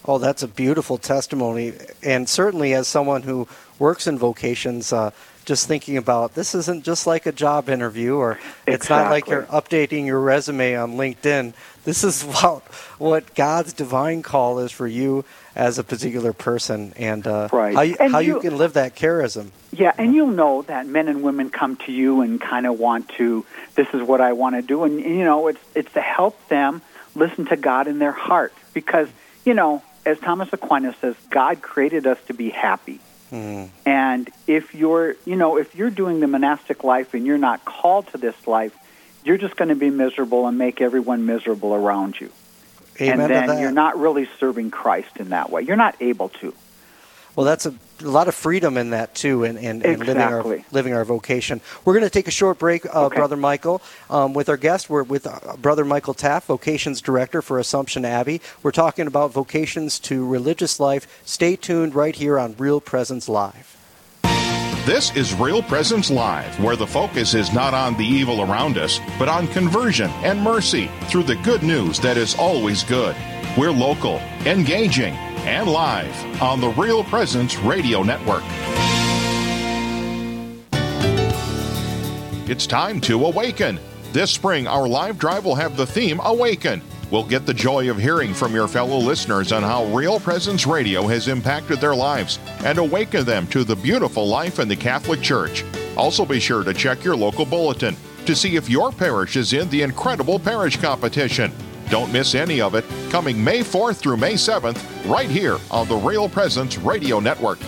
Oh, 0.04 0.18
that's 0.18 0.42
a 0.42 0.49
beautiful 0.49 0.99
testimony. 0.99 1.75
And 2.02 2.28
certainly, 2.28 2.73
as 2.75 2.88
someone 2.88 3.23
who 3.23 3.47
works 3.78 4.06
in 4.06 4.18
vocations, 4.18 4.92
uh, 4.92 5.11
just 5.50 5.66
thinking 5.66 5.97
about 5.97 6.35
this 6.35 6.54
isn't 6.54 6.85
just 6.85 7.09
like 7.09 7.26
a 7.26 7.33
job 7.33 7.69
interview, 7.69 8.14
or 8.14 8.38
it's 8.69 8.88
not 8.88 9.11
like 9.11 9.26
you're 9.28 9.42
updating 9.47 10.07
your 10.07 10.21
resume 10.21 10.76
on 10.76 10.92
LinkedIn. 10.92 11.54
This 11.83 12.04
is 12.04 12.23
what, 12.42 12.62
what 13.00 13.35
God's 13.35 13.73
divine 13.73 14.23
call 14.23 14.61
is 14.61 14.71
for 14.71 14.87
you 14.87 15.25
as 15.57 15.76
a 15.76 15.83
particular 15.83 16.33
person, 16.33 16.92
and 16.97 17.26
uh, 17.26 17.49
Right. 17.52 17.75
how, 17.75 17.80
you, 17.83 17.97
And 17.99 18.12
how 18.12 18.21
you, 18.21 18.35
you- 18.35 18.40
can 18.40 18.59
live 18.59 18.75
that 18.75 18.95
charism. 18.95 19.50
Yeah, 19.73 19.92
and 19.99 20.14
you'll 20.14 20.28
know 20.28 20.62
that 20.62 20.87
men 20.87 21.09
and 21.09 21.21
women 21.25 21.50
come 21.50 21.75
to 21.87 21.90
you 21.90 22.21
and 22.21 22.40
kind 22.40 22.64
of 22.64 22.78
want 22.78 23.09
to. 23.19 23.45
This 23.75 23.88
is 23.92 24.02
what 24.02 24.21
I 24.21 24.35
want 24.35 24.54
to 24.54 24.62
do, 24.62 24.85
and 24.85 25.00
you 25.00 25.25
know, 25.25 25.49
it's 25.49 25.59
it's 25.75 25.92
to 25.95 26.00
help 26.00 26.37
them 26.49 26.80
listen 27.16 27.47
to 27.47 27.57
God 27.57 27.88
in 27.88 27.99
their 27.99 28.12
heart 28.12 28.52
because 28.73 29.09
you 29.45 29.54
know, 29.54 29.83
as 30.07 30.16
Thomas 30.21 30.49
Aquinas 30.52 30.95
says, 31.00 31.16
God 31.28 31.61
created 31.61 32.07
us 32.07 32.19
to 32.28 32.35
be 32.35 32.50
happy. 32.50 33.00
Mm-hmm. 33.30 33.88
And 33.88 34.30
if 34.46 34.75
you're, 34.75 35.16
you 35.25 35.37
know, 35.37 35.56
if 35.56 35.75
you're 35.75 35.90
doing 35.90 36.20
the 36.20 36.26
monastic 36.26 36.84
life 36.84 37.14
and 37.14 37.26
you're 37.26 37.38
not 37.38 37.64
called 37.64 38.08
to 38.08 38.18
this 38.18 38.46
life, 38.46 38.76
you're 39.25 39.38
just 39.38 39.56
going 39.56 39.68
to 39.68 39.75
be 39.75 39.90
miserable 39.90 40.46
and 40.46 40.58
make 40.58 40.80
everyone 40.80 41.26
miserable 41.26 41.75
around 41.75 42.20
you. 42.20 42.30
Amen 43.00 43.30
and 43.30 43.49
then 43.49 43.60
you're 43.60 43.72
not 43.72 43.99
really 43.99 44.28
serving 44.38 44.70
Christ 44.70 45.16
in 45.16 45.30
that 45.30 45.50
way. 45.50 45.62
You're 45.62 45.76
not 45.76 45.96
able 46.00 46.28
to. 46.40 46.54
Well, 47.37 47.46
that's 47.46 47.66
a, 47.66 47.75
a 48.00 48.08
lot 48.08 48.28
of 48.28 48.34
freedom 48.34 48.76
in 48.76 48.90
that 48.90 49.14
too, 49.14 49.44
and, 49.44 49.58
and, 49.58 49.84
and 49.84 49.99
living 50.00 50.18
our 50.18 50.62
living 50.72 50.94
our 50.94 51.04
vocation. 51.04 51.60
We're 51.84 51.94
going 51.94 52.04
to 52.04 52.10
take 52.10 52.28
a 52.28 52.32
short 52.32 52.58
break, 52.58 52.84
uh, 52.87 53.06
Okay. 53.06 53.16
Brother 53.16 53.37
Michael, 53.37 53.80
um, 54.08 54.34
with 54.34 54.49
our 54.49 54.56
guest. 54.56 54.90
We're 54.90 55.02
with 55.02 55.26
uh, 55.26 55.56
Brother 55.56 55.84
Michael 55.84 56.14
Taft, 56.14 56.46
Vocations 56.49 57.00
Director 57.00 57.40
for 57.42 57.58
Assumption 57.58 58.04
Abbey. 58.04 58.40
We're 58.62 58.72
talking 58.72 59.06
about 59.06 59.32
vocations 59.32 59.99
to 60.00 60.26
religious 60.26 60.80
life. 60.80 61.20
Stay 61.25 61.56
tuned 61.56 61.94
right 61.94 62.14
here 62.14 62.38
on 62.38 62.54
Real 62.58 62.80
Presence 62.80 63.28
Live. 63.28 63.76
This 64.87 65.14
is 65.14 65.34
Real 65.34 65.62
Presence 65.62 66.10
Live, 66.10 66.58
where 66.58 66.75
the 66.75 66.87
focus 66.87 67.34
is 67.34 67.52
not 67.52 67.75
on 67.75 67.96
the 67.96 68.04
evil 68.04 68.40
around 68.40 68.78
us, 68.78 68.99
but 69.18 69.28
on 69.28 69.46
conversion 69.49 70.10
and 70.25 70.40
mercy 70.40 70.90
through 71.04 71.25
the 71.25 71.37
good 71.37 71.62
news 71.62 72.00
that 72.00 72.16
is 72.16 72.34
always 72.34 72.82
good. 72.82 73.14
We're 73.58 73.72
local, 73.72 74.16
engaging, 74.46 75.14
and 75.47 75.68
live 75.68 76.42
on 76.42 76.61
the 76.61 76.68
Real 76.68 77.02
Presence 77.04 77.56
Radio 77.59 78.02
Network. 78.02 78.42
It's 82.49 82.66
time 82.66 83.00
to 83.02 83.25
awaken. 83.25 83.78
This 84.12 84.30
spring, 84.30 84.66
our 84.66 84.88
live 84.88 85.18
drive 85.18 85.44
will 85.44 85.54
have 85.54 85.76
the 85.76 85.87
theme 85.87 86.20
Awaken. 86.25 86.82
We'll 87.11 87.25
get 87.25 87.47
the 87.47 87.54
joy 87.54 87.90
of 87.90 87.97
hearing 87.97 88.35
from 88.35 88.54
your 88.54 88.68
fellow 88.68 88.99
listeners 88.99 89.52
on 89.52 89.62
how 89.62 89.85
Real 89.87 90.20
Presence 90.20 90.66
Radio 90.66 91.06
has 91.06 91.28
impacted 91.28 91.80
their 91.80 91.94
lives 91.94 92.38
and 92.64 92.78
awakened 92.78 93.26
them 93.26 93.47
to 93.49 93.64
the 93.64 93.76
beautiful 93.76 94.26
life 94.26 94.59
in 94.59 94.68
the 94.68 94.76
Catholic 94.76 95.20
Church. 95.20 95.64
Also, 95.97 96.25
be 96.25 96.40
sure 96.40 96.62
to 96.64 96.75
check 96.75 97.02
your 97.02 97.16
local 97.16 97.47
bulletin 97.47 97.97
to 98.26 98.37
see 98.37 98.56
if 98.56 98.68
your 98.68 98.92
parish 98.92 99.37
is 99.37 99.52
in 99.52 99.68
the 99.70 99.82
incredible 99.82 100.38
parish 100.38 100.76
competition. 100.76 101.52
Don't 101.90 102.12
miss 102.12 102.37
any 102.37 102.61
of 102.61 102.76
it 102.76 102.85
coming 103.11 103.42
May 103.42 103.61
4th 103.61 103.97
through 103.97 104.16
May 104.16 104.35
7th, 104.35 105.11
right 105.11 105.28
here 105.28 105.59
on 105.73 105.88
the 105.88 105.97
Real 105.97 106.28
Presence 106.28 106.78
Radio 106.78 107.18
Network. 107.18 107.59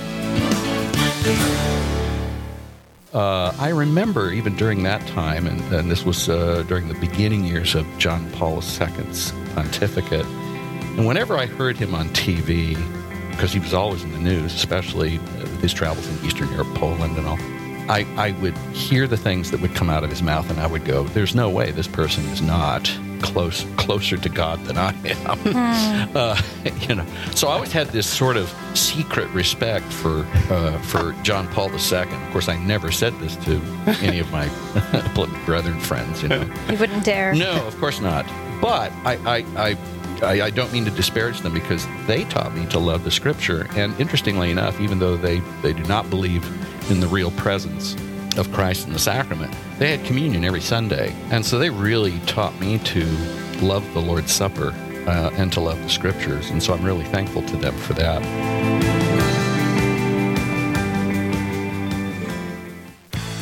Uh, 3.13 3.53
I 3.59 3.71
remember 3.71 4.33
even 4.33 4.55
during 4.55 4.85
that 4.85 5.05
time, 5.09 5.49
and, 5.49 5.61
and 5.75 5.91
this 5.91 6.05
was 6.05 6.29
uh, 6.29 6.63
during 6.69 6.87
the 6.87 6.95
beginning 6.95 7.45
years 7.45 7.75
of 7.75 7.85
John 7.99 8.31
Paul 8.31 8.63
II's 8.63 9.33
pontificate, 9.55 10.25
and 10.25 11.05
whenever 11.05 11.37
I 11.37 11.47
heard 11.47 11.77
him 11.77 11.93
on 11.93 12.09
TV, 12.11 12.77
because 13.33 13.53
he 13.53 13.59
was 13.59 13.75
always 13.75 14.05
in 14.05 14.13
the 14.13 14.19
news, 14.19 14.55
especially 14.55 15.19
uh, 15.19 15.41
with 15.41 15.61
his 15.63 15.75
travels 15.75 16.07
in 16.07 16.25
Eastern 16.25 16.49
Europe, 16.53 16.73
Poland, 16.77 17.19
and 17.19 17.27
all, 17.27 17.39
I, 17.91 18.07
I 18.17 18.31
would 18.41 18.57
hear 18.73 19.09
the 19.09 19.17
things 19.17 19.51
that 19.51 19.61
would 19.61 19.75
come 19.75 19.91
out 19.91 20.05
of 20.05 20.11
his 20.11 20.23
mouth, 20.23 20.49
and 20.49 20.61
I 20.61 20.69
would 20.69 20.85
go, 20.85 21.03
"There's 21.03 21.35
no 21.35 21.51
way 21.51 21.73
this 21.73 21.89
person 21.89 22.25
is 22.27 22.41
not 22.41 22.89
close 23.23 23.65
closer 23.77 24.17
to 24.17 24.29
God 24.29 24.65
than 24.65 24.77
I 24.77 24.95
am." 25.05 25.39
uh, 26.17 26.41
you 26.89 26.95
know, 26.97 27.07
so 27.35 27.49
I 27.49 27.55
always 27.55 27.73
had 27.73 27.89
this 27.89 28.07
sort 28.07 28.37
of 28.37 28.53
secret 28.75 29.29
respect 29.31 29.87
for 29.93 30.27
uh, 30.51 30.79
for 30.83 31.13
John 31.23 31.49
Paul 31.49 31.71
II. 31.71 31.99
Of 32.01 32.31
course, 32.33 32.49
I 32.49 32.57
never 32.59 32.91
said 32.93 33.19
this 33.21 33.37
to 33.45 33.61
any 34.03 34.19
of 34.19 34.31
my 34.31 34.49
brethren 35.47 35.79
friends. 35.81 36.23
You 36.23 36.29
know, 36.29 36.51
You 36.71 36.79
wouldn't 36.79 37.05
dare. 37.05 37.35
no, 37.35 37.67
of 37.67 37.79
course 37.79 38.01
not. 38.01 38.27
But 38.61 38.93
I, 39.05 39.17
I, 39.27 39.37
I, 39.57 39.77
I, 40.23 40.43
I 40.43 40.51
don't 40.51 40.73
mean 40.73 40.85
to 40.85 40.91
disparage 40.93 41.41
them 41.41 41.53
because 41.53 41.85
they 42.07 42.23
taught 42.25 42.55
me 42.55 42.65
to 42.67 42.79
love 42.79 43.03
the 43.03 43.11
Scripture. 43.11 43.67
And 43.75 43.99
interestingly 44.01 44.53
enough, 44.53 44.81
even 44.81 45.01
though 45.01 45.17
they, 45.17 45.41
they 45.63 45.73
do 45.73 45.83
not 45.85 46.09
believe 46.11 46.45
in 46.89 47.01
the 47.01 47.09
real 47.09 47.33
presence 47.33 47.97
of 48.39 48.53
Christ 48.53 48.87
in 48.87 48.93
the 48.93 48.99
sacrament, 48.99 49.55
they 49.79 49.97
had 49.97 50.05
communion 50.07 50.45
every 50.45 50.61
Sunday. 50.61 51.15
And 51.31 51.45
so 51.45 51.59
they 51.59 51.71
really 51.71 52.19
taught 52.21 52.59
me 52.61 52.79
to 52.79 53.05
love 53.61 53.85
the 53.95 54.01
Lord's 54.01 54.33
Supper 54.33 54.75
uh, 55.07 55.31
and 55.35 55.53
to 55.53 55.61
love 55.61 55.81
the 55.83 55.91
Scriptures. 55.91 56.51
And 56.51 56.63
so 56.63 56.75
I'm 56.75 56.85
really 56.85 57.05
thankful 57.07 57.43
to 57.43 57.57
them 57.57 57.77
for 57.77 57.95
that. 57.95 58.82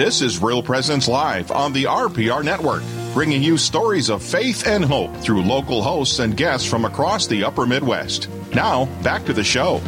This 0.00 0.22
is 0.22 0.40
Real 0.40 0.62
Presence 0.62 1.08
Live 1.08 1.50
on 1.50 1.74
the 1.74 1.84
RPR 1.84 2.42
Network, 2.42 2.82
bringing 3.12 3.42
you 3.42 3.58
stories 3.58 4.08
of 4.08 4.22
faith 4.22 4.66
and 4.66 4.82
hope 4.82 5.14
through 5.18 5.42
local 5.42 5.82
hosts 5.82 6.20
and 6.20 6.34
guests 6.34 6.66
from 6.66 6.86
across 6.86 7.26
the 7.26 7.44
upper 7.44 7.66
Midwest. 7.66 8.30
Now, 8.54 8.86
back 9.02 9.26
to 9.26 9.34
the 9.34 9.44
show. 9.44 9.82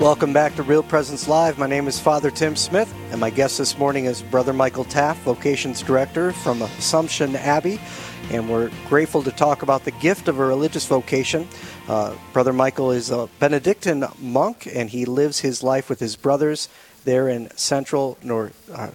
Welcome 0.00 0.32
back 0.32 0.56
to 0.56 0.64
Real 0.64 0.82
Presence 0.82 1.28
Live. 1.28 1.56
My 1.56 1.68
name 1.68 1.86
is 1.86 2.00
Father 2.00 2.32
Tim 2.32 2.56
Smith, 2.56 2.92
and 3.12 3.20
my 3.20 3.30
guest 3.30 3.58
this 3.58 3.78
morning 3.78 4.06
is 4.06 4.22
Brother 4.22 4.52
Michael 4.52 4.82
Taft, 4.82 5.22
Vocations 5.22 5.80
Director 5.80 6.32
from 6.32 6.62
Assumption 6.62 7.36
Abbey. 7.36 7.80
And 8.32 8.50
we're 8.50 8.72
grateful 8.88 9.22
to 9.22 9.30
talk 9.30 9.62
about 9.62 9.84
the 9.84 9.92
gift 9.92 10.26
of 10.26 10.40
a 10.40 10.44
religious 10.44 10.84
vocation. 10.84 11.46
Uh, 11.88 12.16
Brother 12.32 12.52
Michael 12.52 12.90
is 12.90 13.10
a 13.10 13.28
Benedictine 13.38 14.04
monk, 14.18 14.66
and 14.72 14.90
he 14.90 15.04
lives 15.04 15.38
his 15.38 15.62
life 15.62 15.88
with 15.88 16.00
his 16.00 16.16
brothers 16.16 16.68
there 17.04 17.28
in 17.28 17.50
central 17.56 18.18
north, 18.22 18.70
uh, 18.72 18.90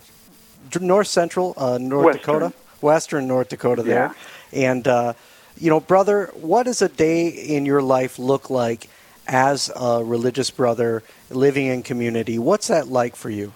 north 0.79 1.07
central 1.07 1.53
uh, 1.57 1.77
North 1.77 2.05
Western. 2.05 2.39
Dakota, 2.39 2.53
western 2.81 3.27
North 3.27 3.50
Dakota 3.50 3.83
there. 3.83 4.15
And, 4.51 4.88
uh, 4.88 5.13
you 5.57 5.69
know, 5.69 5.79
brother, 5.79 6.31
what 6.35 6.63
does 6.63 6.81
a 6.81 6.89
day 6.89 7.27
in 7.27 7.65
your 7.65 7.81
life 7.81 8.19
look 8.19 8.50
like 8.50 8.89
as 9.27 9.71
a 9.75 10.03
religious 10.03 10.51
brother 10.51 11.03
living 11.29 11.67
in 11.67 11.83
community? 11.83 12.38
What's 12.39 12.67
that 12.67 12.88
like 12.88 13.15
for 13.15 13.29
you? 13.29 13.53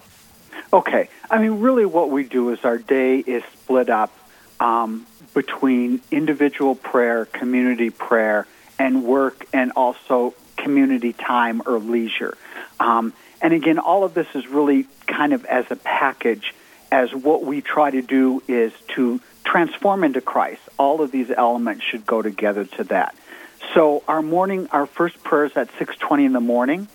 Okay. 0.72 1.08
I 1.30 1.38
mean, 1.38 1.60
really, 1.60 1.86
what 1.86 2.10
we 2.10 2.24
do 2.24 2.50
is 2.50 2.64
our 2.64 2.78
day 2.78 3.18
is 3.18 3.42
split 3.52 3.88
up 3.88 4.12
um, 4.58 5.06
between 5.34 6.00
individual 6.10 6.74
prayer, 6.74 7.24
community 7.24 7.90
prayer, 7.90 8.46
and 8.78 9.04
work, 9.04 9.46
and 9.52 9.72
also 9.76 10.34
community 10.56 11.12
time 11.12 11.62
or 11.66 11.78
leisure. 11.78 12.36
Um, 12.78 13.12
and 13.42 13.52
again, 13.54 13.78
all 13.78 14.04
of 14.04 14.14
this 14.14 14.26
is 14.34 14.46
really 14.46 14.86
kind 15.06 15.32
of 15.32 15.44
as 15.44 15.70
a 15.70 15.76
package, 15.76 16.54
as 16.92 17.14
what 17.14 17.44
we 17.44 17.60
try 17.60 17.90
to 17.90 18.02
do 18.02 18.42
is 18.48 18.72
to 18.96 19.20
transform 19.44 20.04
into 20.04 20.20
Christ. 20.20 20.60
All 20.78 21.00
of 21.00 21.10
these 21.10 21.30
elements 21.30 21.84
should 21.84 22.06
go 22.06 22.22
together 22.22 22.64
to 22.64 22.84
that. 22.84 23.14
So 23.74 24.02
our 24.08 24.22
morning, 24.22 24.68
our 24.72 24.86
first 24.86 25.22
prayer 25.22 25.44
is 25.44 25.56
at 25.56 25.68
6:20 25.78 26.24
in 26.24 26.32
the 26.32 26.40
morning, 26.40 26.88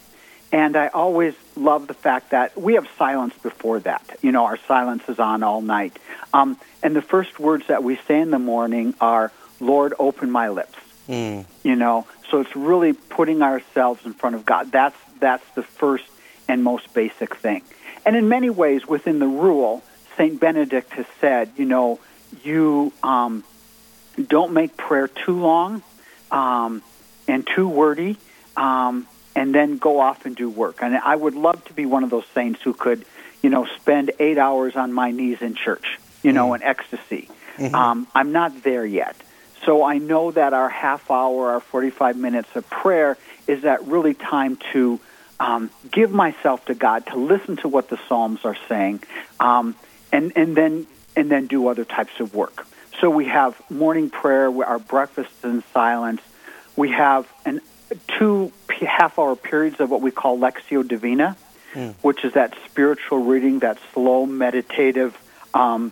and 0.52 0.76
I 0.76 0.88
always 0.88 1.34
love 1.56 1.88
the 1.88 1.94
fact 1.94 2.32
that 2.32 2.58
we 2.58 2.74
have 2.74 2.88
silence 2.98 3.34
before 3.42 3.80
that. 3.82 4.18
You 4.22 4.32
know, 4.32 4.46
our 4.46 4.58
silence 4.68 5.04
is 5.08 5.20
on 5.20 5.44
all 5.44 5.62
night. 5.62 5.98
Um, 6.34 6.58
and 6.84 6.96
the 6.96 7.02
first 7.02 7.40
words 7.40 7.68
that 7.68 7.84
we 7.84 7.98
say 8.08 8.20
in 8.20 8.32
the 8.32 8.40
morning 8.40 8.94
are, 9.00 9.32
"Lord, 9.60 9.94
open 10.00 10.32
my 10.32 10.50
lips." 10.50 10.78
Mm. 11.08 11.46
You 11.64 11.76
know, 11.76 12.06
so 12.30 12.42
it's 12.42 12.56
really 12.56 12.94
putting 12.94 13.42
ourselves 13.42 14.06
in 14.06 14.14
front 14.14 14.36
of 14.36 14.46
God. 14.46 14.72
That's 14.72 14.98
that's 15.20 15.46
the 15.56 15.64
first 15.64 16.06
and 16.48 16.64
most 16.64 16.94
basic 16.94 17.36
thing. 17.36 17.64
And 18.06 18.16
in 18.16 18.30
many 18.30 18.50
ways, 18.50 18.88
within 18.88 19.20
the 19.20 19.28
rule, 19.28 19.84
Saint 20.18 20.40
Benedict 20.40 20.92
has 20.94 21.06
said, 21.20 21.52
you 21.58 21.66
know, 21.66 22.00
you 22.44 22.94
um, 23.04 23.44
don't 24.22 24.54
make 24.54 24.78
prayer 24.78 25.08
too 25.08 25.40
long 25.40 25.84
um, 26.32 26.82
and 27.28 27.48
too 27.48 27.68
wordy, 27.68 28.18
um, 28.56 29.08
and 29.36 29.54
then 29.54 29.78
go 29.78 30.00
off 30.00 30.26
and 30.26 30.36
do 30.36 30.50
work. 30.50 30.78
And 30.82 30.96
I 30.96 31.16
would 31.16 31.36
love 31.36 31.64
to 31.66 31.74
be 31.74 31.86
one 31.86 32.04
of 32.04 32.10
those 32.10 32.26
saints 32.34 32.62
who 32.62 32.74
could, 32.74 33.06
you 33.42 33.50
know, 33.50 33.66
spend 33.78 34.12
eight 34.20 34.38
hours 34.38 34.76
on 34.76 34.94
my 34.94 35.12
knees 35.12 35.42
in 35.42 35.56
church, 35.56 36.00
you 36.24 36.32
know, 36.32 36.48
mm-hmm. 36.50 36.62
in 36.62 36.64
ecstasy. 36.64 37.30
Mm-hmm. 37.58 37.76
Um, 37.76 38.08
I'm 38.14 38.32
not 38.32 38.64
there 38.64 38.86
yet. 38.86 39.16
So 39.66 39.84
I 39.84 39.98
know 39.98 40.32
that 40.32 40.54
our 40.54 40.70
half 40.70 41.10
hour, 41.10 41.52
our 41.52 41.60
45 41.60 42.18
minutes 42.18 42.50
of 42.56 42.70
prayer 42.70 43.18
is 43.48 43.64
that 43.64 43.86
really 43.86 44.14
time 44.14 44.58
to 44.74 45.00
um, 45.40 45.70
give 45.92 46.12
myself 46.12 46.66
to 46.66 46.74
God, 46.74 47.06
to 47.08 47.18
listen 47.18 47.58
to 47.58 47.68
what 47.68 47.90
the 47.90 48.00
Psalms 48.08 48.40
are 48.44 48.58
saying, 48.70 49.04
um, 49.40 49.76
and, 50.12 50.32
and, 50.36 50.56
then, 50.56 50.88
and 51.16 51.30
then 51.30 51.48
do 51.48 51.68
other 51.68 51.86
types 51.86 52.20
of 52.20 52.34
work. 52.34 52.68
So 53.00 53.10
we 53.10 53.26
have 53.26 53.60
morning 53.70 54.10
prayer, 54.10 54.50
our 54.66 54.80
breakfast 54.80 55.32
in 55.44 55.64
silence. 55.74 56.22
We 56.76 56.92
have 56.92 57.28
an, 57.46 57.62
two 58.18 58.52
half 58.70 59.20
hour 59.20 59.36
periods 59.36 59.80
of 59.80 59.90
what 59.90 60.02
we 60.02 60.12
call 60.12 60.38
Lectio 60.38 60.88
Divina, 60.88 61.38
mm. 61.74 61.94
which 62.02 62.24
is 62.24 62.34
that 62.34 62.54
spiritual 62.66 63.20
reading, 63.20 63.60
that 63.60 63.78
slow, 63.94 64.26
meditative 64.26 65.18
um, 65.54 65.92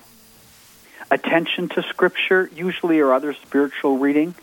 attention 1.12 1.70
to 1.70 1.84
Scripture, 1.84 2.50
usually, 2.54 3.00
or 3.00 3.14
other 3.14 3.34
spiritual 3.34 3.98
reading. 3.98 4.36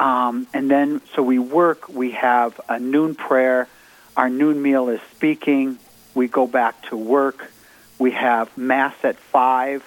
Um, 0.00 0.46
and 0.52 0.70
then, 0.70 1.00
so 1.14 1.22
we 1.22 1.38
work, 1.38 1.88
we 1.88 2.12
have 2.12 2.60
a 2.68 2.78
noon 2.80 3.14
prayer. 3.14 3.68
Our 4.16 4.28
noon 4.28 4.62
meal 4.62 4.88
is 4.88 5.00
speaking. 5.12 5.78
We 6.14 6.28
go 6.28 6.46
back 6.46 6.88
to 6.88 6.96
work. 6.96 7.50
We 7.98 8.12
have 8.12 8.56
Mass 8.56 8.94
at 9.02 9.16
5 9.16 9.82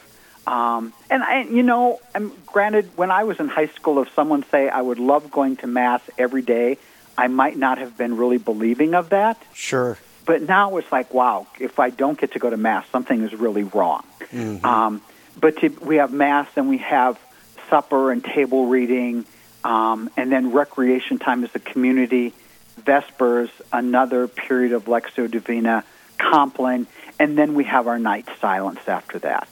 um, 0.48 0.94
and 1.10 1.22
I, 1.22 1.44
you 1.44 1.62
know, 1.62 2.00
I'm, 2.16 2.32
granted, 2.46 2.90
when 2.96 3.12
I 3.12 3.26
was 3.26 3.40
in 3.40 3.50
high 3.50 3.68
school, 3.68 4.02
if 4.02 4.14
someone 4.14 4.46
say 4.50 4.70
I 4.70 4.82
would 4.82 4.98
love 4.98 5.30
going 5.30 5.58
to 5.58 5.68
mass 5.68 6.02
every 6.18 6.42
day, 6.42 6.78
I 7.18 7.28
might 7.28 7.58
not 7.58 7.80
have 7.80 7.98
been 7.98 8.16
really 8.16 8.38
believing 8.38 8.96
of 8.96 9.10
that. 9.10 9.42
Sure. 9.54 9.98
But 10.26 10.44
now 10.44 10.78
it's 10.78 10.90
like, 10.90 11.14
wow, 11.14 11.48
if 11.60 11.80
I 11.80 11.90
don't 11.90 12.18
get 12.18 12.32
to 12.34 12.40
go 12.40 12.50
to 12.50 12.56
mass, 12.56 12.88
something 12.92 13.24
is 13.24 13.34
really 13.34 13.64
wrong. 13.64 14.06
Mm-hmm. 14.32 14.66
Um, 14.66 15.02
but 15.38 15.58
to, 15.58 15.68
we 15.68 15.98
have 15.98 16.14
mass 16.14 16.48
and 16.56 16.70
we 16.70 16.78
have 16.78 17.20
supper 17.70 18.14
and 18.14 18.24
table 18.24 18.68
reading, 18.68 19.26
um, 19.66 20.10
and 20.16 20.32
then 20.32 20.54
recreation 20.54 21.20
time 21.20 21.44
as 21.44 21.50
a 21.56 21.60
community. 21.60 22.34
Vespers, 22.78 23.50
another 23.72 24.28
period 24.28 24.74
of 24.74 24.86
Lectio 24.86 25.30
Divina, 25.30 25.84
Compline, 26.18 26.88
and 27.20 27.38
then 27.38 27.54
we 27.54 27.64
have 27.66 27.88
our 27.88 28.00
night 28.00 28.28
silence 28.40 28.80
after 28.88 29.20
that. 29.20 29.52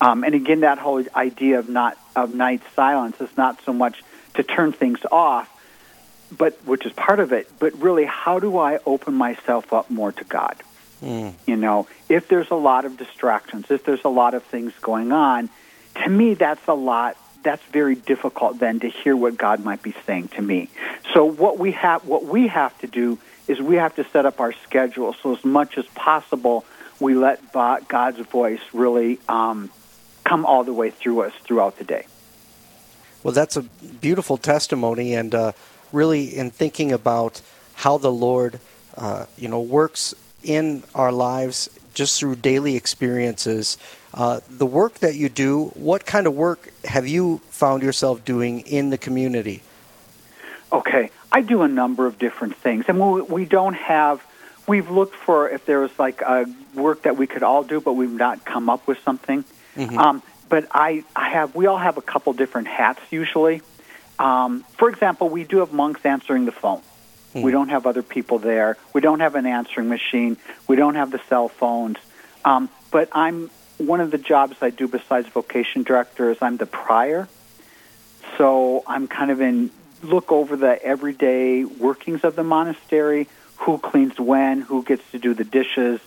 Um, 0.00 0.24
and 0.24 0.34
again, 0.34 0.60
that 0.60 0.78
whole 0.78 1.02
idea 1.14 1.58
of 1.58 1.68
not 1.68 1.98
of 2.14 2.34
night 2.34 2.62
silence 2.76 3.20
is 3.20 3.34
not 3.36 3.60
so 3.64 3.72
much 3.72 4.02
to 4.34 4.42
turn 4.42 4.72
things 4.72 5.00
off, 5.10 5.50
but 6.30 6.54
which 6.64 6.86
is 6.86 6.92
part 6.92 7.20
of 7.20 7.32
it. 7.32 7.50
But 7.58 7.74
really, 7.80 8.04
how 8.04 8.38
do 8.38 8.58
I 8.58 8.78
open 8.86 9.14
myself 9.14 9.72
up 9.72 9.90
more 9.90 10.12
to 10.12 10.24
God? 10.24 10.56
Mm. 11.02 11.34
You 11.46 11.56
know, 11.56 11.88
if 12.08 12.28
there's 12.28 12.50
a 12.50 12.56
lot 12.56 12.84
of 12.84 12.96
distractions, 12.96 13.70
if 13.70 13.84
there's 13.84 14.04
a 14.04 14.08
lot 14.08 14.34
of 14.34 14.44
things 14.44 14.72
going 14.80 15.12
on, 15.12 15.48
to 16.02 16.08
me, 16.08 16.34
that's 16.34 16.66
a 16.68 16.74
lot. 16.74 17.16
That's 17.42 17.62
very 17.66 17.94
difficult 17.94 18.58
then 18.58 18.80
to 18.80 18.88
hear 18.88 19.16
what 19.16 19.36
God 19.36 19.64
might 19.64 19.82
be 19.82 19.94
saying 20.06 20.28
to 20.28 20.42
me. 20.42 20.68
So 21.14 21.24
what 21.24 21.58
we 21.58 21.72
have, 21.72 22.04
what 22.04 22.24
we 22.24 22.48
have 22.48 22.76
to 22.80 22.86
do 22.86 23.18
is 23.46 23.60
we 23.60 23.76
have 23.76 23.94
to 23.96 24.04
set 24.04 24.26
up 24.26 24.40
our 24.40 24.52
schedule 24.52 25.14
so 25.22 25.34
as 25.36 25.44
much 25.44 25.78
as 25.78 25.86
possible 25.86 26.64
we 27.00 27.14
let 27.14 27.52
God's 27.52 28.18
voice 28.18 28.60
really 28.72 29.18
um, 29.28 29.70
come 30.24 30.44
all 30.44 30.64
the 30.64 30.72
way 30.72 30.90
through 30.90 31.22
us 31.22 31.32
throughout 31.44 31.78
the 31.78 31.84
day. 31.84 32.06
Well, 33.22 33.34
that's 33.34 33.56
a 33.56 33.62
beautiful 33.62 34.36
testimony, 34.36 35.14
and 35.14 35.34
uh, 35.34 35.52
really 35.92 36.36
in 36.36 36.50
thinking 36.50 36.92
about 36.92 37.40
how 37.74 37.98
the 37.98 38.12
Lord, 38.12 38.60
uh, 38.96 39.26
you 39.36 39.48
know, 39.48 39.60
works 39.60 40.14
in 40.42 40.82
our 40.94 41.12
lives 41.12 41.68
just 41.94 42.20
through 42.20 42.36
daily 42.36 42.76
experiences. 42.76 43.76
Uh, 44.18 44.40
the 44.50 44.66
work 44.66 44.94
that 44.94 45.14
you 45.14 45.28
do, 45.28 45.66
what 45.74 46.04
kind 46.04 46.26
of 46.26 46.34
work 46.34 46.72
have 46.84 47.06
you 47.06 47.38
found 47.50 47.84
yourself 47.84 48.24
doing 48.24 48.58
in 48.62 48.90
the 48.90 48.98
community? 48.98 49.62
Okay, 50.72 51.10
I 51.30 51.40
do 51.40 51.62
a 51.62 51.68
number 51.68 52.04
of 52.04 52.18
different 52.18 52.56
things, 52.56 52.86
and 52.88 52.98
we, 52.98 53.22
we 53.22 53.44
don't 53.44 53.74
have. 53.74 54.20
We've 54.66 54.90
looked 54.90 55.14
for 55.14 55.48
if 55.48 55.64
there 55.66 55.78
was 55.78 55.96
like 56.00 56.20
a 56.20 56.46
work 56.74 57.02
that 57.02 57.16
we 57.16 57.28
could 57.28 57.44
all 57.44 57.62
do, 57.62 57.80
but 57.80 57.92
we've 57.92 58.10
not 58.10 58.44
come 58.44 58.68
up 58.68 58.88
with 58.88 58.98
something. 59.04 59.44
Mm-hmm. 59.76 59.96
Um, 59.96 60.22
but 60.48 60.66
I, 60.72 61.04
I 61.14 61.30
have, 61.30 61.54
we 61.54 61.66
all 61.66 61.78
have 61.78 61.96
a 61.96 62.02
couple 62.02 62.32
different 62.32 62.66
hats 62.66 63.00
usually. 63.10 63.62
Um, 64.18 64.64
for 64.76 64.90
example, 64.90 65.28
we 65.28 65.44
do 65.44 65.58
have 65.58 65.72
monks 65.72 66.04
answering 66.04 66.44
the 66.44 66.52
phone. 66.52 66.80
Mm-hmm. 66.80 67.42
We 67.42 67.52
don't 67.52 67.68
have 67.68 67.86
other 67.86 68.02
people 68.02 68.40
there. 68.40 68.76
We 68.92 69.00
don't 69.00 69.20
have 69.20 69.36
an 69.36 69.46
answering 69.46 69.88
machine. 69.88 70.36
We 70.66 70.74
don't 70.74 70.96
have 70.96 71.12
the 71.12 71.20
cell 71.28 71.48
phones. 71.48 71.98
Um, 72.44 72.68
but 72.90 73.10
I'm 73.12 73.50
one 73.78 74.00
of 74.00 74.10
the 74.10 74.18
jobs 74.18 74.56
I 74.60 74.70
do 74.70 74.88
besides 74.88 75.28
vocation 75.28 75.82
director 75.82 76.30
is 76.30 76.38
I'm 76.40 76.56
the 76.56 76.66
prior. 76.66 77.28
So 78.36 78.82
I'm 78.86 79.08
kind 79.08 79.30
of 79.30 79.40
in 79.40 79.70
look 80.02 80.30
over 80.30 80.56
the 80.56 80.80
everyday 80.82 81.64
workings 81.64 82.22
of 82.24 82.36
the 82.36 82.44
monastery, 82.44 83.28
who 83.56 83.78
cleans 83.78 84.18
when, 84.18 84.60
who 84.60 84.82
gets 84.82 85.02
to 85.10 85.18
do 85.18 85.34
the 85.34 85.44
dishes. 85.44 86.00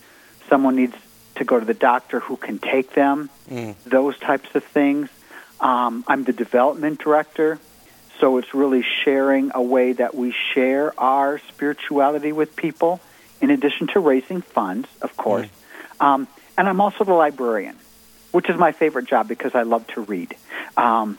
Someone 0.47 0.75
needs 0.75 0.95
to 1.35 1.43
go 1.43 1.59
to 1.59 1.65
the 1.65 1.73
doctor 1.73 2.19
who 2.19 2.37
can 2.37 2.59
take 2.59 2.93
them, 2.93 3.29
mm. 3.49 3.75
those 3.85 4.17
types 4.19 4.53
of 4.55 4.63
things. 4.63 5.09
Um, 5.59 6.03
I'm 6.07 6.23
the 6.23 6.33
development 6.33 6.99
director, 6.99 7.59
so 8.19 8.37
it's 8.37 8.53
really 8.53 8.83
sharing 9.03 9.51
a 9.53 9.61
way 9.61 9.93
that 9.93 10.15
we 10.15 10.33
share 10.53 10.97
our 10.99 11.39
spirituality 11.49 12.31
with 12.31 12.55
people, 12.55 12.99
in 13.41 13.49
addition 13.49 13.87
to 13.87 13.99
raising 13.99 14.41
funds, 14.41 14.87
of 15.01 15.15
course. 15.17 15.47
Mm. 15.99 16.05
Um, 16.05 16.27
and 16.61 16.69
I'm 16.69 16.79
also 16.79 17.03
the 17.03 17.13
librarian, 17.13 17.75
which 18.29 18.47
is 18.47 18.55
my 18.55 18.71
favorite 18.71 19.07
job 19.07 19.27
because 19.27 19.55
I 19.55 19.63
love 19.63 19.87
to 19.95 20.01
read. 20.01 20.35
Um, 20.77 21.17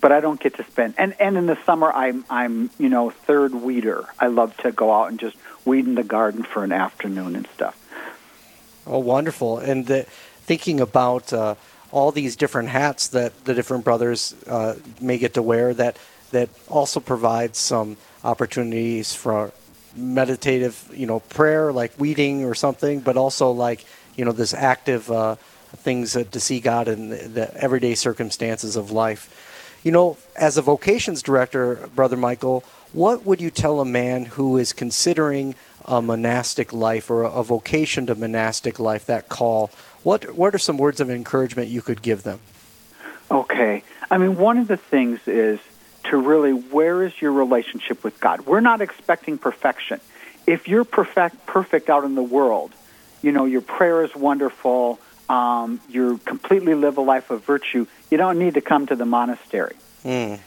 but 0.00 0.12
I 0.12 0.20
don't 0.20 0.40
get 0.40 0.56
to 0.56 0.64
spend 0.64 0.94
and 0.96 1.14
and 1.20 1.36
in 1.36 1.44
the 1.44 1.58
summer 1.66 1.92
I'm 1.92 2.24
I'm 2.30 2.70
you 2.78 2.88
know 2.88 3.10
third 3.10 3.54
weeder. 3.54 4.06
I 4.18 4.28
love 4.28 4.56
to 4.58 4.72
go 4.72 4.90
out 4.90 5.10
and 5.10 5.20
just 5.20 5.36
weed 5.66 5.84
in 5.84 5.94
the 5.94 6.02
garden 6.02 6.42
for 6.42 6.64
an 6.64 6.72
afternoon 6.72 7.36
and 7.36 7.46
stuff. 7.48 7.76
Oh, 8.86 8.98
wonderful! 8.98 9.58
And 9.58 9.86
the, 9.86 10.04
thinking 10.04 10.80
about 10.80 11.34
uh, 11.34 11.56
all 11.90 12.10
these 12.10 12.34
different 12.34 12.70
hats 12.70 13.08
that 13.08 13.44
the 13.44 13.52
different 13.52 13.84
brothers 13.84 14.34
uh, 14.46 14.76
may 15.02 15.18
get 15.18 15.34
to 15.34 15.42
wear, 15.42 15.74
that 15.74 15.98
that 16.30 16.48
also 16.70 16.98
provides 16.98 17.58
some 17.58 17.98
opportunities 18.24 19.14
for 19.14 19.52
meditative, 19.94 20.90
you 20.94 21.06
know, 21.06 21.20
prayer 21.20 21.74
like 21.74 21.92
weeding 21.98 22.44
or 22.44 22.54
something, 22.54 23.00
but 23.00 23.18
also 23.18 23.50
like 23.50 23.84
you 24.16 24.24
know 24.24 24.32
this 24.32 24.54
active 24.54 25.10
uh, 25.10 25.36
things 25.76 26.12
to 26.12 26.40
see 26.40 26.60
God 26.60 26.88
in 26.88 27.10
the, 27.10 27.16
the 27.16 27.56
everyday 27.56 27.94
circumstances 27.94 28.76
of 28.76 28.90
life. 28.90 29.48
You 29.82 29.90
know, 29.90 30.16
as 30.36 30.56
a 30.58 30.62
vocations 30.62 31.22
director, 31.22 31.88
Brother 31.94 32.16
Michael, 32.16 32.62
what 32.92 33.26
would 33.26 33.40
you 33.40 33.50
tell 33.50 33.80
a 33.80 33.84
man 33.84 34.24
who 34.24 34.56
is 34.58 34.72
considering 34.72 35.54
a 35.84 36.00
monastic 36.00 36.72
life 36.72 37.10
or 37.10 37.24
a 37.24 37.42
vocation 37.42 38.06
to 38.06 38.14
monastic 38.14 38.78
life, 38.78 39.06
that 39.06 39.28
call, 39.28 39.70
what, 40.02 40.34
what 40.34 40.54
are 40.54 40.58
some 40.58 40.78
words 40.78 41.00
of 41.00 41.10
encouragement 41.10 41.68
you 41.68 41.82
could 41.82 42.02
give 42.02 42.22
them? 42.22 42.40
Okay. 43.30 43.82
I 44.10 44.18
mean, 44.18 44.36
one 44.36 44.58
of 44.58 44.68
the 44.68 44.76
things 44.76 45.20
is 45.26 45.58
to 46.04 46.16
really, 46.16 46.52
where 46.52 47.02
is 47.04 47.20
your 47.20 47.32
relationship 47.32 48.04
with 48.04 48.20
God? 48.20 48.42
We're 48.42 48.60
not 48.60 48.80
expecting 48.80 49.38
perfection. 49.38 50.00
If 50.46 50.68
you're 50.68 50.84
perfect, 50.84 51.46
perfect 51.46 51.88
out 51.88 52.04
in 52.04 52.14
the 52.14 52.22
world, 52.22 52.72
you 53.22 53.32
know, 53.32 53.44
your 53.44 53.60
prayer 53.60 54.04
is 54.04 54.14
wonderful, 54.14 54.98
um, 55.28 55.80
you 55.88 56.18
completely 56.18 56.74
live 56.74 56.98
a 56.98 57.00
life 57.00 57.30
of 57.30 57.44
virtue, 57.44 57.86
you 58.10 58.18
don't 58.18 58.38
need 58.38 58.54
to 58.54 58.60
come 58.60 58.86
to 58.86 58.96
the 58.96 59.06
monastery. 59.06 59.76
Mm. 60.04 60.40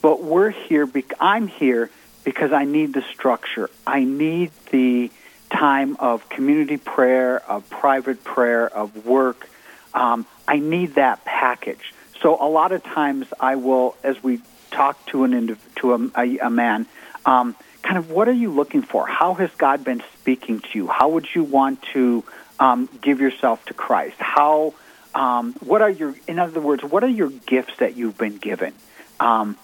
But 0.00 0.22
we're 0.22 0.50
here, 0.50 0.86
bec- 0.86 1.14
I'm 1.20 1.46
here 1.46 1.90
because 2.24 2.52
I 2.52 2.64
need 2.64 2.94
the 2.94 3.02
structure. 3.02 3.70
I 3.86 4.04
need 4.04 4.50
the 4.70 5.10
time 5.50 5.96
of 6.00 6.28
community 6.28 6.78
prayer, 6.78 7.38
of 7.48 7.68
private 7.68 8.24
prayer, 8.24 8.68
of 8.68 9.06
work. 9.06 9.48
Um, 9.94 10.26
I 10.48 10.58
need 10.58 10.94
that 10.94 11.24
package. 11.24 11.92
So 12.20 12.36
a 12.40 12.48
lot 12.48 12.72
of 12.72 12.82
times 12.82 13.26
I 13.38 13.56
will, 13.56 13.96
as 14.02 14.22
we 14.22 14.40
talk 14.70 15.04
to 15.06 15.24
an 15.24 15.32
indiv- 15.32 15.74
to 15.76 15.94
a, 15.94 16.20
a, 16.20 16.38
a 16.46 16.50
man, 16.50 16.86
um, 17.26 17.54
kind 17.82 17.98
of 17.98 18.10
what 18.10 18.28
are 18.28 18.32
you 18.32 18.50
looking 18.50 18.82
for? 18.82 19.06
How 19.06 19.34
has 19.34 19.50
God 19.58 19.84
been 19.84 20.02
speaking 20.20 20.60
to 20.60 20.68
you? 20.78 20.86
How 20.86 21.08
would 21.08 21.26
you 21.34 21.44
want 21.44 21.82
to 21.94 22.24
um, 22.58 22.88
give 23.00 23.20
yourself 23.20 23.64
to 23.66 23.74
Christ? 23.74 24.16
How 24.18 24.74
um, 25.14 25.54
what 25.60 25.82
are 25.82 25.90
your 25.90 26.14
in 26.26 26.38
other 26.38 26.60
words, 26.60 26.82
what 26.82 27.04
are 27.04 27.08
your 27.08 27.30
gifts 27.30 27.74
that 27.78 27.96
you've 27.96 28.16
been 28.16 28.38
given? 28.38 28.72
Um, 29.20 29.56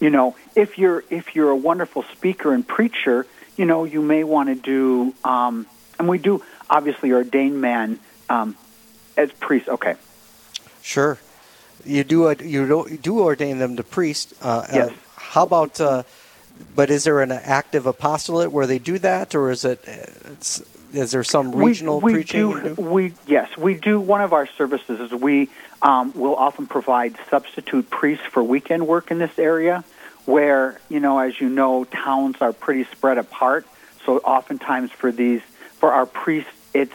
you 0.00 0.10
know, 0.10 0.36
if 0.54 0.78
you're 0.78 1.04
if 1.10 1.34
you're 1.34 1.50
a 1.50 1.56
wonderful 1.56 2.04
speaker 2.12 2.52
and 2.52 2.66
preacher, 2.66 3.26
you 3.56 3.64
know, 3.64 3.84
you 3.84 4.02
may 4.02 4.24
want 4.24 4.48
to 4.48 4.54
do. 4.54 5.14
Um, 5.24 5.66
and 5.98 6.08
we 6.08 6.18
do 6.18 6.42
obviously 6.68 7.12
ordain 7.12 7.60
men 7.60 8.00
um, 8.28 8.56
as 9.16 9.30
priests. 9.32 9.68
Okay, 9.68 9.94
Sure. 10.82 11.18
You 11.84 12.04
do 12.04 12.34
you 12.42 12.66
do, 12.66 12.86
you 12.90 12.98
do 12.98 13.20
ordain 13.20 13.58
them 13.58 13.76
to 13.76 13.82
priest. 13.82 14.34
Uh, 14.42 14.66
Yes. 14.72 14.90
Uh, 14.90 14.94
how 15.16 15.42
about? 15.44 15.80
Uh, 15.80 16.02
but 16.74 16.90
is 16.90 17.04
there 17.04 17.20
an 17.20 17.32
active 17.32 17.86
apostolate 17.86 18.52
where 18.52 18.66
they 18.66 18.78
do 18.78 18.98
that, 18.98 19.34
or 19.34 19.50
is 19.50 19.64
it? 19.64 19.80
It's, 19.86 20.62
is 20.92 21.10
there 21.10 21.24
some 21.24 21.52
regional 21.52 22.00
we, 22.00 22.12
we 22.12 22.18
preaching? 22.18 22.50
Do? 22.50 22.74
We 22.74 23.14
yes, 23.26 23.56
we 23.56 23.74
do. 23.74 24.00
One 24.00 24.20
of 24.20 24.32
our 24.32 24.46
services 24.46 25.00
is 25.00 25.12
we 25.12 25.48
um, 25.80 26.12
will 26.14 26.36
often 26.36 26.66
provide 26.66 27.16
substitute 27.30 27.90
priests 27.90 28.24
for 28.26 28.42
weekend 28.42 28.86
work 28.86 29.10
in 29.10 29.18
this 29.18 29.38
area, 29.38 29.84
where 30.24 30.80
you 30.88 31.00
know, 31.00 31.18
as 31.18 31.40
you 31.40 31.48
know, 31.48 31.84
towns 31.84 32.36
are 32.40 32.52
pretty 32.52 32.84
spread 32.84 33.18
apart. 33.18 33.66
So 34.04 34.18
oftentimes 34.18 34.90
for 34.90 35.12
these 35.12 35.42
for 35.78 35.92
our 35.92 36.06
priests, 36.06 36.50
it's 36.74 36.94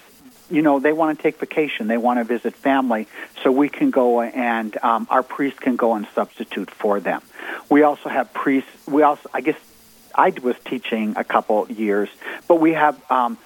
you 0.50 0.62
know 0.62 0.80
they 0.80 0.94
want 0.94 1.18
to 1.18 1.24
take 1.24 1.40
vacation, 1.40 1.88
they 1.88 1.98
want 1.98 2.20
to 2.20 2.24
visit 2.24 2.56
family, 2.56 3.08
so 3.44 3.52
we 3.52 3.70
can 3.70 3.92
go 3.92 4.22
and 4.22 4.78
um, 4.84 5.08
our 5.10 5.24
priest 5.24 5.60
can 5.60 5.76
go 5.76 5.94
and 5.94 6.08
substitute 6.16 6.72
for 6.72 7.00
them. 7.00 7.22
We 7.70 7.84
also 7.84 8.10
have 8.10 8.34
priests. 8.34 8.70
We 8.88 9.04
also, 9.04 9.30
I 9.34 9.42
guess, 9.42 9.58
I 10.14 10.34
was 10.42 10.56
teaching 10.66 11.16
a 11.18 11.24
couple 11.24 11.70
years, 11.70 12.10
but 12.48 12.56
we 12.56 12.74
have. 12.74 13.00
Um, 13.12 13.38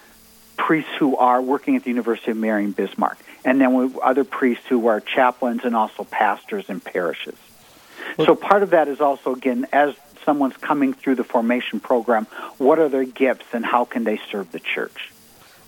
priests 0.58 0.92
who 1.00 1.18
are 1.18 1.42
working 1.42 1.76
at 1.76 1.84
the 1.84 1.90
University 1.90 2.30
of 2.30 2.38
Mary 2.38 2.64
in 2.64 2.72
Bismarck, 2.72 3.18
and 3.44 3.60
then 3.60 3.74
we 3.74 3.88
have 3.88 3.98
other 3.98 4.24
priests 4.24 4.64
who 4.68 4.86
are 4.88 5.00
chaplains 5.00 5.62
and 5.64 5.76
also 5.76 6.04
pastors 6.04 6.70
in 6.70 6.80
parishes. 6.80 7.36
so 8.18 8.36
part 8.36 8.62
of 8.62 8.70
that 8.70 8.88
is 8.88 9.02
also 9.02 9.34
again 9.34 9.66
as 9.72 9.96
someone's 10.26 10.58
coming 10.58 10.94
through 10.94 11.16
the 11.16 11.24
formation 11.24 11.80
program, 11.80 12.26
what 12.58 12.80
are 12.80 12.90
their 12.90 13.06
gifts 13.06 13.46
and 13.54 13.66
how 13.66 13.86
can 13.86 14.04
they 14.04 14.20
serve 14.32 14.52
the 14.52 14.60
church? 14.60 15.11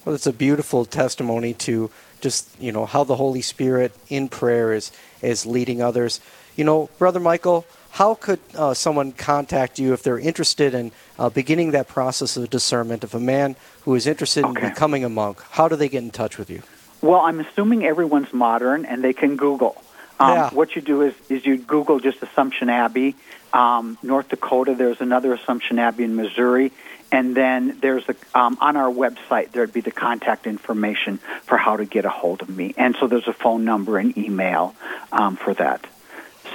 Well, 0.06 0.16
it's 0.16 0.28
a 0.28 0.34
beautiful 0.34 0.86
testimony 0.86 1.54
to 1.66 1.90
just 2.22 2.50
you 2.60 2.72
know 2.72 2.86
how 2.86 3.04
the 3.04 3.16
Holy 3.16 3.42
Spirit 3.42 3.94
in 4.10 4.28
prayer 4.30 4.74
is 4.74 4.92
is 5.22 5.46
leading 5.46 5.82
others. 5.82 6.20
You 6.56 6.64
know, 6.66 6.90
Brother 7.00 7.20
Michael, 7.20 7.66
how 7.92 8.16
could 8.16 8.40
uh, 8.56 8.74
someone 8.74 9.12
contact 9.14 9.80
you 9.80 9.94
if 9.94 10.04
they're 10.04 10.20
interested 10.20 10.74
in 10.74 10.92
uh, 11.18 11.30
beginning 11.30 11.72
that 11.72 11.88
process 11.88 12.38
of 12.38 12.50
discernment? 12.50 13.04
If 13.04 13.14
a 13.14 13.20
man 13.20 13.56
who 13.86 13.96
is 13.96 14.06
interested 14.08 14.44
Okay. 14.46 14.62
in 14.64 14.70
becoming 14.70 15.04
a 15.04 15.10
monk, 15.10 15.42
how 15.52 15.68
do 15.68 15.76
they 15.76 15.90
get 15.90 16.04
in 16.04 16.12
touch 16.12 16.38
with 16.38 16.50
you? 16.50 16.62
Well, 17.02 17.22
I'm 17.22 17.40
assuming 17.40 17.86
everyone's 17.86 18.32
modern 18.34 18.86
and 18.86 19.04
they 19.04 19.14
can 19.14 19.36
Google. 19.36 19.82
Um, 20.20 20.30
Yeah. 20.32 20.50
What 20.52 20.76
you 20.76 20.82
do 20.82 21.02
is, 21.02 21.14
is 21.30 21.46
you 21.46 21.58
Google 21.58 22.00
just 22.00 22.22
Assumption 22.22 22.70
Abbey, 22.70 23.16
um, 23.52 23.98
North 24.04 24.30
Dakota. 24.30 24.76
There's 24.76 25.02
another 25.02 25.34
Assumption 25.34 25.80
Abbey 25.80 26.04
in 26.04 26.16
Missouri, 26.16 26.72
and 27.14 27.36
then 27.36 27.78
there's 27.80 28.04
a, 28.10 28.16
um, 28.34 28.58
on 28.60 28.76
our 28.76 28.92
website 28.92 29.52
there'd 29.52 29.72
be 29.72 29.82
the 29.82 29.92
contact 29.92 30.48
information 30.48 31.20
for 31.44 31.58
how 31.58 31.78
to 31.78 31.86
get 31.86 32.06
a 32.06 32.10
hold 32.10 32.42
of 32.42 32.50
me, 32.50 32.74
and 32.76 32.96
so 33.00 33.08
there's 33.08 33.28
a 33.28 33.34
phone 33.34 33.64
number 33.64 34.00
and 34.00 34.18
email 34.18 34.76
um, 35.12 35.36
for 35.36 35.54
that. 35.54 35.86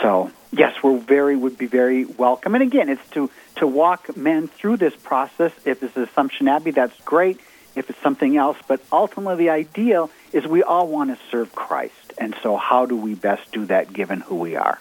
So 0.03 0.33
yes, 0.51 0.75
we're 0.83 0.99
very 0.99 1.37
would 1.37 1.57
be 1.57 1.67
very 1.67 2.05
welcome. 2.05 2.57
And 2.57 2.63
again, 2.63 2.89
it's 2.89 3.09
to 3.11 3.31
to 3.57 3.67
walk 3.69 4.17
men 4.17 4.49
through 4.49 4.79
this 4.79 4.97
process. 4.97 5.53
If 5.65 5.83
it's 5.83 5.97
Assumption 5.97 6.49
Abbey, 6.49 6.73
that's 6.73 6.99
great. 7.03 7.41
If 7.77 7.89
it's 7.89 8.01
something 8.01 8.37
else, 8.37 8.57
but 8.67 8.81
ultimately 8.91 9.45
the 9.45 9.51
ideal 9.51 10.11
is 10.33 10.45
we 10.45 10.65
all 10.65 10.89
want 10.89 11.11
to 11.11 11.19
serve 11.31 11.55
Christ. 11.55 12.13
And 12.19 12.35
so 12.43 12.57
how 12.57 12.87
do 12.87 12.97
we 12.97 13.15
best 13.15 13.53
do 13.53 13.67
that 13.67 13.93
given 13.93 14.21
who 14.23 14.35
we 14.35 14.57
are? 14.57 14.81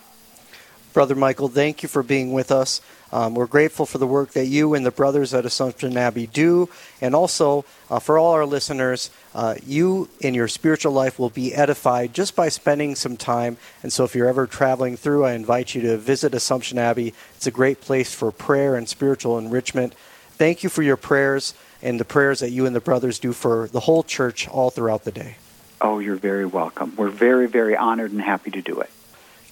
Brother 0.97 1.13
Michael, 1.13 1.47
thank 1.47 1.83
you 1.83 1.89
for 1.89 2.01
being 2.01 2.33
with 2.33 2.51
us. 2.51 2.81
Um, 3.11 3.35
we're 3.35 3.45
grateful 3.45 3.85
for 3.85 3.99
the 3.99 4.07
work 4.07 4.31
that 4.31 4.47
you 4.47 4.73
and 4.73 4.83
the 4.83 4.89
brothers 4.89 5.31
at 5.31 5.45
Assumption 5.45 5.95
Abbey 5.95 6.25
do, 6.25 6.69
and 7.01 7.13
also 7.13 7.65
uh, 7.91 7.99
for 7.99 8.17
all 8.17 8.31
our 8.31 8.47
listeners, 8.47 9.11
uh, 9.35 9.53
you 9.63 10.09
in 10.21 10.33
your 10.33 10.47
spiritual 10.47 10.91
life 10.91 11.19
will 11.19 11.29
be 11.29 11.53
edified 11.53 12.15
just 12.15 12.35
by 12.35 12.49
spending 12.49 12.95
some 12.95 13.15
time. 13.15 13.57
And 13.83 13.93
so, 13.93 14.05
if 14.05 14.15
you're 14.15 14.27
ever 14.27 14.47
traveling 14.47 14.97
through, 14.97 15.23
I 15.23 15.33
invite 15.33 15.75
you 15.75 15.81
to 15.81 15.97
visit 15.97 16.33
Assumption 16.33 16.79
Abbey. 16.79 17.13
It's 17.35 17.45
a 17.45 17.51
great 17.51 17.79
place 17.79 18.15
for 18.15 18.31
prayer 18.31 18.75
and 18.75 18.89
spiritual 18.89 19.37
enrichment. 19.37 19.93
Thank 20.31 20.63
you 20.63 20.69
for 20.69 20.81
your 20.81 20.97
prayers 20.97 21.53
and 21.83 21.99
the 21.99 22.05
prayers 22.05 22.39
that 22.39 22.49
you 22.49 22.65
and 22.65 22.75
the 22.75 22.81
brothers 22.81 23.19
do 23.19 23.33
for 23.33 23.67
the 23.67 23.81
whole 23.81 24.01
church 24.01 24.47
all 24.47 24.71
throughout 24.71 25.03
the 25.03 25.11
day. 25.11 25.35
Oh, 25.79 25.99
you're 25.99 26.15
very 26.15 26.47
welcome. 26.47 26.95
We're 26.95 27.09
very, 27.09 27.45
very 27.45 27.77
honored 27.77 28.11
and 28.13 28.19
happy 28.19 28.49
to 28.49 28.63
do 28.63 28.81
it. 28.81 28.89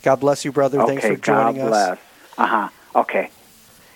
God 0.05 0.19
bless 0.19 0.45
you, 0.45 0.51
brother. 0.51 0.79
okay, 0.81 0.99
Thanks 0.99 1.07
for 1.07 1.15
joining 1.15 1.55
God 1.55 1.65
us. 1.65 1.69
bless. 1.69 1.99
Uh 2.37 2.45
huh. 2.45 2.69
Okay. 2.95 3.31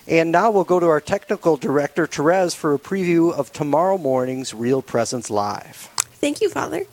And 0.07 0.31
now 0.31 0.49
we'll 0.49 0.63
go 0.63 0.79
to 0.79 0.87
our 0.87 0.99
technical 0.99 1.55
director, 1.55 2.07
Therese, 2.07 2.55
for 2.55 2.73
a 2.73 2.79
preview 2.79 3.31
of 3.31 3.53
tomorrow 3.53 3.95
morning's 3.95 4.51
Real 4.51 4.81
Presence 4.81 5.29
Live. 5.29 5.87
Thank 6.19 6.41
you, 6.41 6.49
Father. 6.49 6.85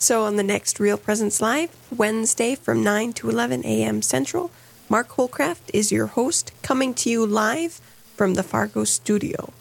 So, 0.00 0.24
on 0.24 0.34
the 0.34 0.42
next 0.42 0.80
Real 0.80 0.98
Presence 0.98 1.40
Live, 1.40 1.70
Wednesday 1.96 2.56
from 2.56 2.82
9 2.82 3.12
to 3.12 3.30
11 3.30 3.64
a.m. 3.64 4.02
Central, 4.02 4.50
Mark 4.88 5.10
Holcraft 5.10 5.70
is 5.72 5.92
your 5.92 6.08
host, 6.08 6.50
coming 6.62 6.94
to 6.94 7.08
you 7.08 7.24
live 7.24 7.74
from 8.16 8.34
the 8.34 8.42
Fargo 8.42 8.82
studio. 8.82 9.52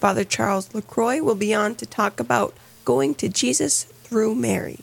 Father 0.00 0.24
Charles 0.24 0.72
LaCroix 0.74 1.22
will 1.22 1.34
be 1.34 1.52
on 1.52 1.74
to 1.74 1.84
talk 1.84 2.18
about 2.18 2.54
going 2.86 3.14
to 3.16 3.28
Jesus 3.28 3.84
through 3.84 4.34
Mary. 4.34 4.80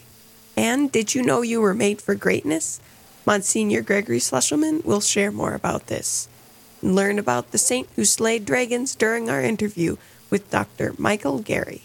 And 0.56 0.92
did 0.92 1.16
you 1.16 1.24
know 1.24 1.42
you 1.42 1.60
were 1.60 1.74
made 1.74 2.04
for 2.04 2.14
greatness? 2.14 2.80
Monsignor 3.30 3.84
Gregory 3.84 4.18
Schlesselman 4.18 4.84
will 4.84 5.02
share 5.02 5.32
more 5.32 5.54
about 5.54 5.86
this. 5.86 6.28
Learn 6.82 7.20
about 7.20 7.52
the 7.52 7.60
saint 7.60 7.88
who 7.96 8.04
slayed 8.04 8.44
dragons 8.44 8.96
during 8.96 9.30
our 9.30 9.40
interview 9.40 9.98
with 10.32 10.50
Dr. 10.50 10.96
Michael 10.98 11.38
Gary. 11.38 11.84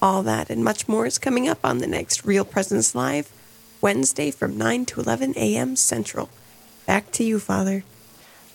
All 0.00 0.22
that 0.22 0.50
and 0.50 0.62
much 0.62 0.86
more 0.86 1.04
is 1.04 1.18
coming 1.18 1.48
up 1.48 1.58
on 1.64 1.78
the 1.78 1.88
next 1.88 2.24
Real 2.24 2.44
Presence 2.44 2.94
Live, 2.94 3.32
Wednesday 3.80 4.30
from 4.30 4.56
9 4.56 4.84
to 4.84 5.00
11 5.00 5.34
a.m. 5.36 5.74
Central. 5.74 6.30
Back 6.86 7.10
to 7.10 7.24
you, 7.24 7.40
Father. 7.40 7.82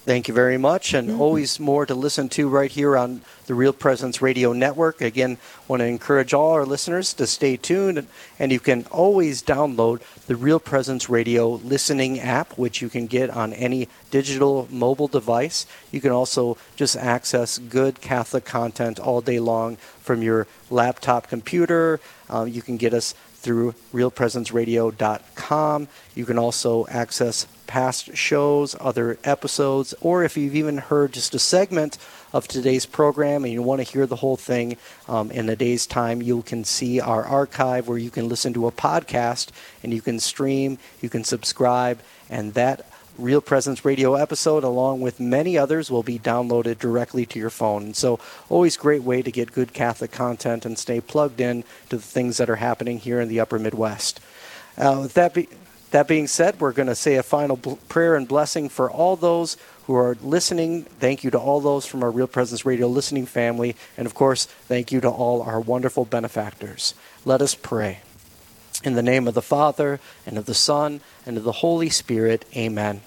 Thank 0.09 0.27
you 0.27 0.33
very 0.33 0.57
much, 0.57 0.95
and 0.95 1.21
always 1.21 1.59
more 1.59 1.85
to 1.85 1.93
listen 1.93 2.29
to 2.29 2.49
right 2.49 2.71
here 2.71 2.97
on 2.97 3.21
the 3.45 3.53
Real 3.53 3.71
Presence 3.71 4.23
Radio 4.23 4.53
Network. 4.53 5.01
Again, 5.01 5.37
want 5.67 5.81
to 5.81 5.85
encourage 5.85 6.33
all 6.33 6.53
our 6.53 6.65
listeners 6.65 7.13
to 7.13 7.27
stay 7.27 7.57
tuned, 7.57 8.07
and 8.39 8.51
you 8.51 8.59
can 8.59 8.87
always 8.89 9.43
download 9.43 10.01
the 10.25 10.35
Real 10.35 10.59
Presence 10.59 11.11
Radio 11.11 11.51
listening 11.51 12.19
app, 12.19 12.57
which 12.57 12.81
you 12.81 12.89
can 12.89 13.05
get 13.05 13.29
on 13.29 13.53
any 13.53 13.87
digital 14.09 14.67
mobile 14.71 15.07
device. 15.07 15.67
You 15.91 16.01
can 16.01 16.09
also 16.11 16.57
just 16.75 16.97
access 16.97 17.59
good 17.59 18.01
Catholic 18.01 18.45
content 18.45 18.99
all 18.99 19.21
day 19.21 19.39
long 19.39 19.75
from 19.75 20.23
your 20.23 20.47
laptop 20.71 21.27
computer. 21.27 21.99
Uh, 22.27 22.45
you 22.45 22.63
can 22.63 22.77
get 22.77 22.95
us 22.95 23.13
through 23.39 23.73
realpresenceradio.com. 23.93 25.87
You 26.15 26.25
can 26.25 26.37
also 26.37 26.85
access 26.87 27.47
past 27.67 28.17
shows, 28.17 28.75
other 28.79 29.17
episodes, 29.23 29.93
or 30.01 30.23
if 30.23 30.35
you've 30.35 30.55
even 30.55 30.77
heard 30.77 31.13
just 31.13 31.35
a 31.35 31.39
segment 31.39 31.97
of 32.33 32.47
today's 32.47 32.85
program 32.85 33.43
and 33.43 33.53
you 33.53 33.61
want 33.61 33.79
to 33.79 33.91
hear 33.91 34.05
the 34.05 34.15
whole 34.15 34.35
thing 34.37 34.75
um, 35.07 35.29
in 35.31 35.47
a 35.49 35.55
day's 35.55 35.85
time, 35.85 36.21
you 36.21 36.41
can 36.41 36.63
see 36.63 36.99
our 36.99 37.23
archive 37.23 37.87
where 37.87 37.97
you 37.97 38.09
can 38.09 38.27
listen 38.27 38.53
to 38.53 38.65
a 38.67 38.71
podcast 38.71 39.49
and 39.83 39.93
you 39.93 40.01
can 40.01 40.19
stream, 40.19 40.79
you 40.99 41.09
can 41.09 41.23
subscribe, 41.23 41.99
and 42.29 42.55
that 42.55 42.88
Real 43.19 43.41
Presence 43.41 43.83
Radio 43.83 44.15
episode, 44.15 44.63
along 44.63 45.01
with 45.01 45.19
many 45.19 45.57
others, 45.57 45.91
will 45.91 46.03
be 46.03 46.17
downloaded 46.17 46.79
directly 46.79 47.25
to 47.27 47.39
your 47.39 47.49
phone. 47.49 47.83
And 47.83 47.95
so, 47.95 48.19
always 48.47 48.77
great 48.77 49.03
way 49.03 49.21
to 49.21 49.31
get 49.31 49.51
good 49.51 49.73
Catholic 49.73 50.11
content 50.11 50.65
and 50.65 50.77
stay 50.77 51.01
plugged 51.01 51.41
in 51.41 51.63
to 51.89 51.97
the 51.97 52.01
things 52.01 52.37
that 52.37 52.49
are 52.49 52.55
happening 52.55 52.97
here 52.97 53.19
in 53.19 53.27
the 53.27 53.39
Upper 53.39 53.59
Midwest. 53.59 54.19
Uh, 54.77 54.99
with 55.03 55.13
that, 55.15 55.33
be, 55.33 55.49
that 55.91 56.07
being 56.07 56.27
said, 56.27 56.59
we're 56.59 56.71
going 56.71 56.87
to 56.87 56.95
say 56.95 57.15
a 57.15 57.23
final 57.23 57.57
bl- 57.57 57.73
prayer 57.89 58.15
and 58.15 58.27
blessing 58.27 58.69
for 58.69 58.89
all 58.89 59.15
those 59.15 59.57
who 59.85 59.95
are 59.95 60.15
listening. 60.21 60.83
Thank 60.83 61.23
you 61.23 61.31
to 61.31 61.39
all 61.39 61.59
those 61.59 61.85
from 61.85 62.03
our 62.03 62.11
Real 62.11 62.27
Presence 62.27 62.65
Radio 62.65 62.87
listening 62.87 63.25
family. 63.25 63.75
And 63.97 64.05
of 64.05 64.13
course, 64.13 64.45
thank 64.45 64.91
you 64.91 65.01
to 65.01 65.09
all 65.09 65.41
our 65.41 65.59
wonderful 65.59 66.05
benefactors. 66.05 66.93
Let 67.25 67.41
us 67.41 67.55
pray. 67.55 67.99
In 68.83 68.93
the 68.93 69.03
name 69.03 69.27
of 69.27 69.33
the 69.33 69.41
Father, 69.41 69.99
and 70.25 70.37
of 70.37 70.45
the 70.45 70.53
Son, 70.53 71.01
and 71.25 71.37
of 71.37 71.43
the 71.43 71.51
Holy 71.51 71.89
Spirit, 71.89 72.45
amen. 72.55 73.01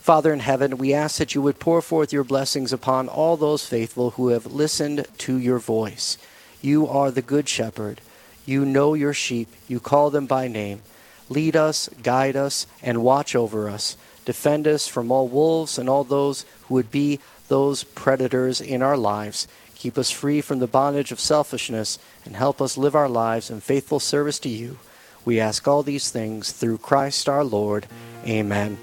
Father 0.00 0.32
in 0.32 0.40
heaven, 0.40 0.78
we 0.78 0.94
ask 0.94 1.18
that 1.18 1.34
you 1.34 1.42
would 1.42 1.58
pour 1.58 1.82
forth 1.82 2.12
your 2.12 2.24
blessings 2.24 2.72
upon 2.72 3.06
all 3.06 3.36
those 3.36 3.66
faithful 3.66 4.12
who 4.12 4.28
have 4.28 4.46
listened 4.46 5.06
to 5.18 5.36
your 5.36 5.58
voice. 5.58 6.16
You 6.62 6.88
are 6.88 7.10
the 7.10 7.22
good 7.22 7.48
shepherd. 7.48 8.00
You 8.46 8.64
know 8.64 8.94
your 8.94 9.12
sheep. 9.12 9.48
You 9.68 9.78
call 9.78 10.08
them 10.08 10.26
by 10.26 10.48
name. 10.48 10.80
Lead 11.28 11.54
us, 11.54 11.90
guide 12.02 12.34
us, 12.34 12.66
and 12.82 13.04
watch 13.04 13.36
over 13.36 13.68
us. 13.68 13.96
Defend 14.24 14.66
us 14.66 14.88
from 14.88 15.12
all 15.12 15.28
wolves 15.28 15.78
and 15.78 15.88
all 15.88 16.02
those 16.02 16.44
who 16.62 16.74
would 16.74 16.90
be 16.90 17.20
those 17.48 17.84
predators 17.84 18.60
in 18.60 18.82
our 18.82 18.96
lives. 18.96 19.46
Keep 19.74 19.98
us 19.98 20.10
free 20.10 20.40
from 20.40 20.60
the 20.60 20.66
bondage 20.66 21.12
of 21.12 21.20
selfishness 21.20 21.98
and 22.24 22.36
help 22.36 22.60
us 22.60 22.78
live 22.78 22.94
our 22.94 23.08
lives 23.08 23.50
in 23.50 23.60
faithful 23.60 24.00
service 24.00 24.38
to 24.40 24.48
you. 24.48 24.78
We 25.24 25.38
ask 25.38 25.68
all 25.68 25.82
these 25.82 26.10
things 26.10 26.52
through 26.52 26.78
Christ 26.78 27.28
our 27.28 27.44
Lord. 27.44 27.86
Amen. 28.26 28.78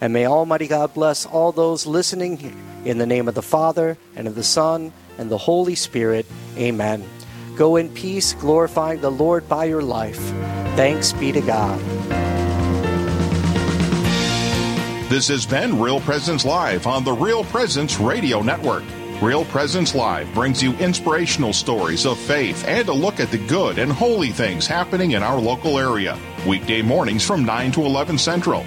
And 0.00 0.12
may 0.12 0.26
Almighty 0.26 0.66
God 0.66 0.94
bless 0.94 1.26
all 1.26 1.52
those 1.52 1.86
listening 1.86 2.54
in 2.84 2.98
the 2.98 3.06
name 3.06 3.28
of 3.28 3.34
the 3.34 3.42
Father, 3.42 3.96
and 4.14 4.28
of 4.28 4.34
the 4.34 4.44
Son, 4.44 4.92
and 5.18 5.30
the 5.30 5.38
Holy 5.38 5.74
Spirit. 5.74 6.26
Amen. 6.56 7.04
Go 7.56 7.76
in 7.76 7.88
peace, 7.88 8.34
glorifying 8.34 9.00
the 9.00 9.10
Lord 9.10 9.48
by 9.48 9.64
your 9.64 9.82
life. 9.82 10.20
Thanks 10.76 11.12
be 11.14 11.32
to 11.32 11.40
God. 11.40 11.80
This 15.08 15.28
has 15.28 15.46
been 15.46 15.80
Real 15.80 16.00
Presence 16.00 16.44
Live 16.44 16.86
on 16.86 17.04
the 17.04 17.12
Real 17.12 17.44
Presence 17.44 17.98
Radio 17.98 18.42
Network. 18.42 18.82
Real 19.22 19.46
Presence 19.46 19.94
Live 19.94 20.32
brings 20.34 20.62
you 20.62 20.74
inspirational 20.74 21.54
stories 21.54 22.04
of 22.04 22.18
faith 22.18 22.62
and 22.66 22.86
a 22.88 22.92
look 22.92 23.18
at 23.18 23.30
the 23.30 23.38
good 23.38 23.78
and 23.78 23.90
holy 23.90 24.30
things 24.30 24.66
happening 24.66 25.12
in 25.12 25.22
our 25.22 25.40
local 25.40 25.78
area. 25.78 26.18
Weekday 26.46 26.82
mornings 26.82 27.24
from 27.24 27.44
9 27.44 27.72
to 27.72 27.82
11 27.82 28.18
Central. 28.18 28.66